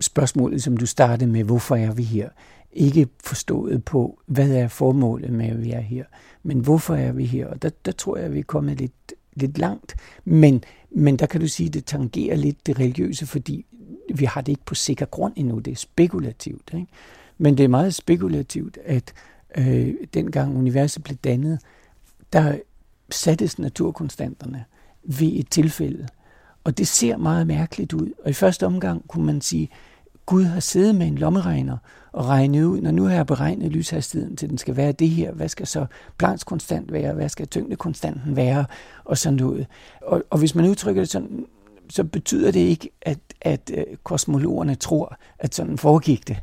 [0.00, 2.28] spørgsmålet, som du startede med, hvorfor er vi her?
[2.72, 6.04] Ikke forstået på, hvad er formålet med, at vi er her,
[6.42, 7.46] men hvorfor er vi her?
[7.46, 9.96] Og der, der tror jeg, at vi er kommet lidt, lidt langt.
[10.24, 13.66] Men, men der kan du sige, at det tangerer lidt det religiøse, fordi
[14.14, 15.58] vi har det ikke på sikker grund endnu.
[15.58, 16.70] Det er spekulativt.
[16.74, 16.86] Ikke?
[17.40, 19.12] Men det er meget spekulativt, at
[19.58, 21.60] øh, dengang universet blev dannet,
[22.32, 22.58] der
[23.10, 24.64] sattes naturkonstanterne
[25.04, 26.08] ved et tilfælde.
[26.64, 28.12] Og det ser meget mærkeligt ud.
[28.24, 29.68] Og i første omgang kunne man sige,
[30.26, 31.76] Gud har siddet med en lommeregner
[32.12, 35.32] og regnet ud, når nu har jeg beregnet lyshastigheden til, den skal være det her,
[35.32, 35.86] hvad skal så
[36.18, 38.64] Plancks konstant være, hvad skal tyngdekonstanten være,
[39.04, 39.66] og sådan noget.
[40.02, 41.46] Og, og hvis man udtrykker det sådan,
[41.90, 46.36] så betyder det ikke, at, at øh, kosmologerne tror, at sådan foregik det.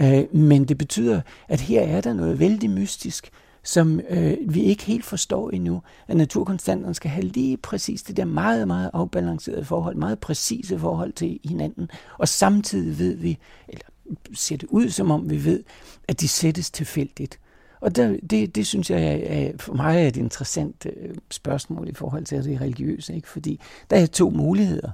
[0.00, 3.30] Øh, men det betyder, at her er der noget vældig mystisk,
[3.62, 8.24] som øh, vi ikke helt forstår endnu, at naturkonstanterne skal have lige præcis det der
[8.24, 13.38] meget, meget afbalancerede forhold, meget præcise forhold til hinanden, og samtidig ved vi,
[13.68, 13.84] eller
[14.34, 15.64] ser det ud som om vi ved,
[16.08, 17.38] at de sættes tilfældigt.
[17.80, 21.94] Og der, det, det synes jeg er, for mig er et interessant øh, spørgsmål i
[21.94, 23.28] forhold til det religiøse, ikke?
[23.28, 23.60] fordi
[23.90, 24.90] der er to muligheder.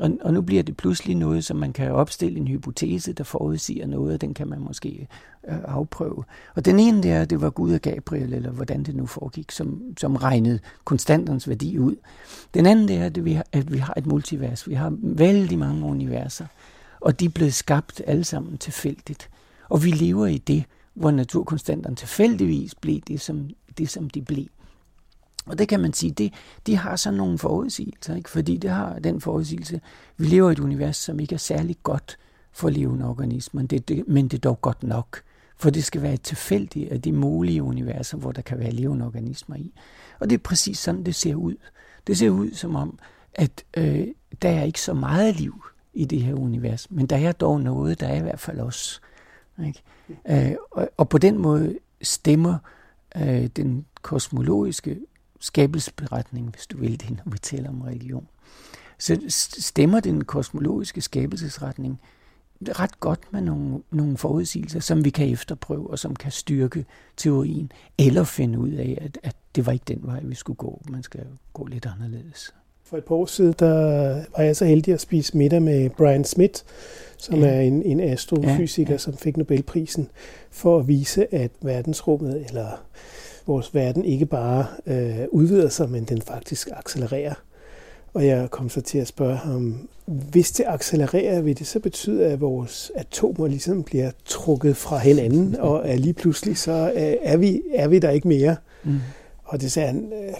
[0.00, 3.86] Og, og nu bliver det pludselig noget, som man kan opstille en hypotese, der forudsiger
[3.86, 5.08] noget, og den kan man måske
[5.48, 6.24] øh, afprøve.
[6.54, 9.82] Og den ene der, det var Gud og Gabriel, eller hvordan det nu foregik, som,
[9.96, 11.96] som regnede konstantens værdi ud.
[12.54, 14.68] Den anden der, det er, at vi har et multivers.
[14.68, 16.46] Vi har vældig mange universer,
[17.00, 19.30] og de er blevet skabt alle sammen tilfældigt.
[19.68, 20.64] Og vi lever i det,
[20.98, 24.46] hvor naturkonstanterne tilfældigvis blev det, som, det, som de blev.
[25.46, 26.32] Og det kan man sige, det,
[26.66, 28.30] de har sådan nogle forudsigelser, ikke?
[28.30, 29.80] fordi det har den forudsigelse,
[30.16, 32.18] vi lever i et univers, som ikke er særlig godt
[32.52, 35.22] for levende organismer, det, det, men det er dog godt nok.
[35.56, 39.06] For det skal være et tilfældigt af de mulige universer, hvor der kan være levende
[39.06, 39.72] organismer i.
[40.20, 41.54] Og det er præcis sådan, det ser ud.
[42.06, 42.98] Det ser ud som om,
[43.34, 44.06] at øh,
[44.42, 48.00] der er ikke så meget liv i det her univers, men der er dog noget,
[48.00, 49.00] der er i hvert fald også.
[49.66, 49.82] Ikke?
[50.28, 52.58] Øh, og, og på den måde stemmer
[53.16, 55.00] øh, den kosmologiske
[55.40, 58.28] skabelsesberetning, hvis du vil det, når vi taler om religion,
[58.98, 59.20] så
[59.58, 62.00] stemmer den kosmologiske skabelsesretning
[62.62, 66.86] ret godt med nogle, nogle forudsigelser, som vi kan efterprøve, og som kan styrke
[67.16, 70.82] teorien, eller finde ud af, at, at det var ikke den vej, vi skulle gå.
[70.88, 72.54] Man skal gå lidt anderledes.
[72.90, 76.24] For et par år siden, der var jeg så heldig at spise middag med Brian
[76.24, 76.62] Smith,
[77.18, 77.46] som ja.
[77.46, 78.98] er en, en astrofysiker, ja, ja.
[78.98, 80.08] som fik Nobelprisen
[80.50, 82.82] for at vise, at verdensrummet, eller
[83.46, 87.34] vores verden, ikke bare øh, udvider sig, men den faktisk accelererer.
[88.14, 92.26] Og jeg kom så til at spørge ham, hvis det accelererer, vil det så betyde,
[92.26, 97.62] at vores atomer ligesom bliver trukket fra hinanden, og at lige pludselig så er vi,
[97.74, 98.56] er vi der ikke mere?
[98.84, 99.00] Mm.
[99.48, 100.34] Og det sagde han øh,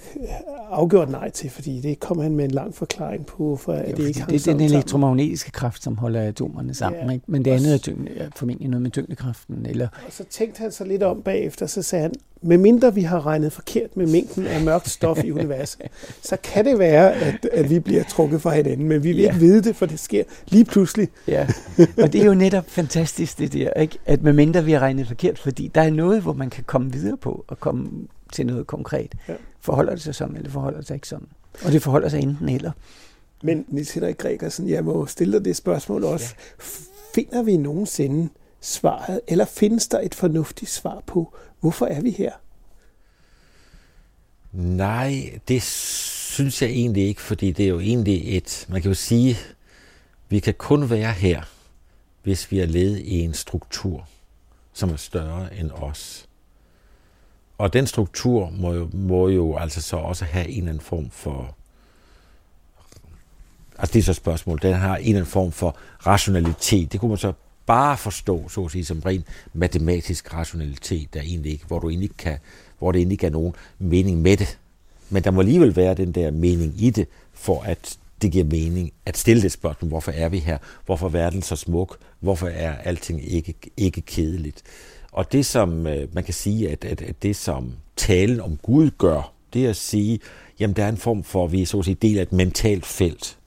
[0.71, 3.93] afgjort nej til, fordi det kom han med en lang forklaring på, for at Ja,
[3.95, 7.07] det ikke hang det er den elektromagnetiske kraft, som holder atomerne sammen.
[7.07, 7.13] Ja.
[7.13, 7.25] Ikke?
[7.29, 9.67] Men det andet er tyngde, ja, formentlig noget med tyngdekraften.
[9.67, 13.27] Eller, Og så tænkte han så lidt om bagefter, så sagde han, medmindre vi har
[13.27, 15.81] regnet forkert med mængden af mørkt stof i universet,
[16.23, 19.27] så kan det være, at, at vi bliver trukket fra hinanden, men vi vil Ja.
[19.29, 21.09] ikke vide det, for det sker lige pludselig.
[21.29, 21.47] ja.
[22.03, 23.99] Og det er jo netop fantastisk, det der, ikke?
[24.07, 27.17] at medmindre vi har regnet forkert, fordi der er noget, hvor man kan komme videre
[27.17, 27.89] på og komme
[28.33, 29.15] til noget konkret.
[29.29, 29.35] Ja.
[29.61, 31.29] Forholder det sig sådan, eller forholder det sig ikke sådan?
[31.65, 32.73] Og det forholder sig enten eller.
[33.43, 36.35] Men Nils Henrik Gregersen, jeg må stille dig det spørgsmål også.
[36.39, 36.65] Ja.
[37.15, 38.29] Finder vi nogensinde
[38.61, 42.33] svaret, eller findes der et fornuftigt svar på, hvorfor er vi her?
[44.53, 48.95] Nej, det synes jeg egentlig ikke, fordi det er jo egentlig et, man kan jo
[48.95, 49.37] sige,
[50.29, 51.43] vi kan kun være her,
[52.23, 54.09] hvis vi er led i en struktur,
[54.73, 56.28] som er større end os.
[57.59, 61.11] Og den struktur må jo, må jo altså så også have en eller anden form
[61.11, 61.55] for,
[63.79, 66.93] altså det er så et spørgsmål, den har en eller anden form for rationalitet.
[66.93, 67.33] Det kunne man så
[67.67, 72.11] bare forstå, så at sige, som ren matematisk rationalitet, der egentlig ikke, hvor, du egentlig
[72.19, 72.39] kan,
[72.79, 74.59] hvor det egentlig ikke er nogen mening med det.
[75.11, 78.93] Men der må alligevel være den der mening i det, for at det giver mening
[79.07, 80.59] at stille det spørgsmål, hvorfor er vi her?
[80.87, 81.99] Hvorfor er verden så smuk?
[82.21, 84.63] Hvorfor er alting ikke, ikke kedeligt?
[85.19, 88.91] Og det, som øh, man kan sige, at, at, at det, som talen om Gud
[88.99, 90.21] gør, det er at sige,
[90.61, 92.87] jamen der er en form for, vi er så at sige del af et mentalt
[92.87, 93.39] felt.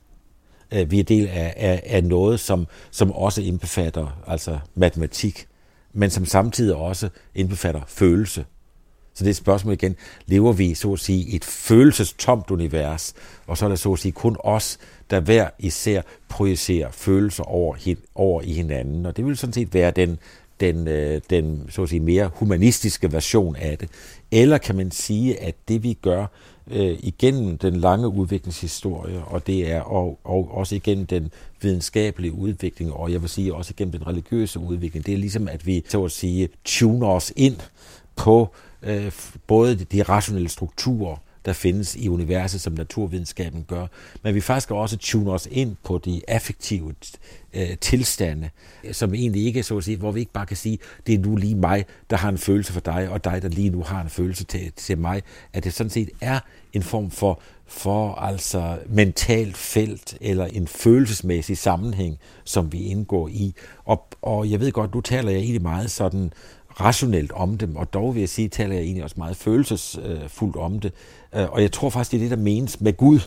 [0.71, 5.47] Øh, vi er del af, af, af noget, som, som også indbefatter altså matematik,
[5.93, 8.45] men som samtidig også indbefatter følelse.
[9.13, 9.95] Så det er et spørgsmål igen,
[10.25, 13.13] lever vi så at sige i et følelsestomt univers,
[13.47, 14.77] og så er det så at sige kun os,
[15.09, 19.05] der hver især projicerer følelser over, over i hinanden.
[19.05, 20.19] Og det vil sådan set være den,
[20.61, 23.89] den, øh, den så at sige, mere humanistiske version af det.
[24.31, 26.25] Eller kan man sige, at det vi gør
[26.71, 31.31] øh, igennem den lange udviklingshistorie, og det er og, og også igennem den
[31.61, 35.65] videnskabelige udvikling, og jeg vil sige også igennem den religiøse udvikling, det er ligesom, at
[35.65, 37.55] vi så at sige tuner os ind
[38.15, 38.49] på
[38.83, 39.11] øh,
[39.47, 41.15] både de rationelle strukturer,
[41.45, 43.87] der findes i universet, som naturvidenskaben gør,
[44.23, 46.93] men vi faktisk også tune os ind på de affektive
[47.53, 48.49] øh, tilstande,
[48.91, 51.19] som egentlig ikke er så at sige, hvor vi ikke bare kan sige, det er
[51.19, 54.01] nu lige mig, der har en følelse for dig, og dig, der lige nu har
[54.01, 55.21] en følelse til, til mig,
[55.53, 56.39] at det sådan set er
[56.73, 63.55] en form for, for altså mentalt felt, eller en følelsesmæssig sammenhæng, som vi indgår i.
[63.85, 66.33] Og, og jeg ved godt, nu taler jeg egentlig meget sådan
[66.83, 70.79] rationelt om dem, og dog vil jeg sige, taler jeg egentlig også meget følelsesfuldt om
[70.79, 70.93] det.
[71.35, 73.19] Øh, og jeg tror faktisk, det er det, der menes med Gud.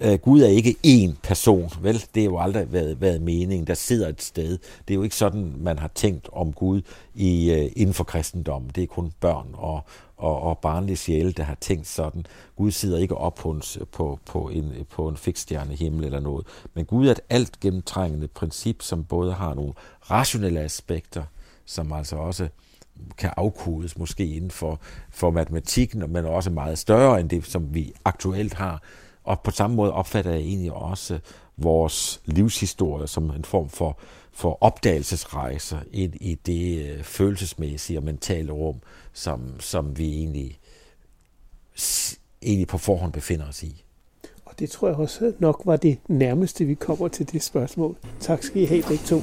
[0.00, 2.04] Øh, Gud er ikke én person, vel?
[2.14, 4.58] Det har jo aldrig været, været meningen, der sidder et sted.
[4.88, 6.82] Det er jo ikke sådan, man har tænkt om Gud
[7.14, 8.70] i, øh, inden for kristendommen.
[8.74, 9.84] Det er kun børn og,
[10.16, 12.26] og, og barnlige sjæle, der har tænkt sådan.
[12.56, 16.46] Gud sidder ikke op på en, på, på en, på en fikstjerne himmel eller noget.
[16.74, 19.72] Men Gud er et alt gennemtrængende princip, som både har nogle
[20.10, 21.22] rationelle aspekter,
[21.64, 22.48] som altså også
[23.18, 24.80] kan afkodes måske inden for,
[25.10, 28.82] for matematikken, men også meget større end det, som vi aktuelt har.
[29.24, 31.18] Og på samme måde opfatter jeg egentlig også
[31.56, 33.98] vores livshistorie som en form for,
[34.32, 38.80] for opdagelsesrejser ind i det øh, følelsesmæssige og mentale rum,
[39.12, 40.58] som, som vi egentlig,
[42.42, 43.84] egentlig på forhånd befinder os i.
[44.44, 47.96] Og det tror jeg også nok var det nærmeste, vi kommer til det spørgsmål.
[48.20, 49.22] Tak skal I have begge to.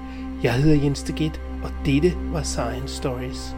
[0.43, 3.55] Jeg hedder Jens Deget, og dette var Science Stories.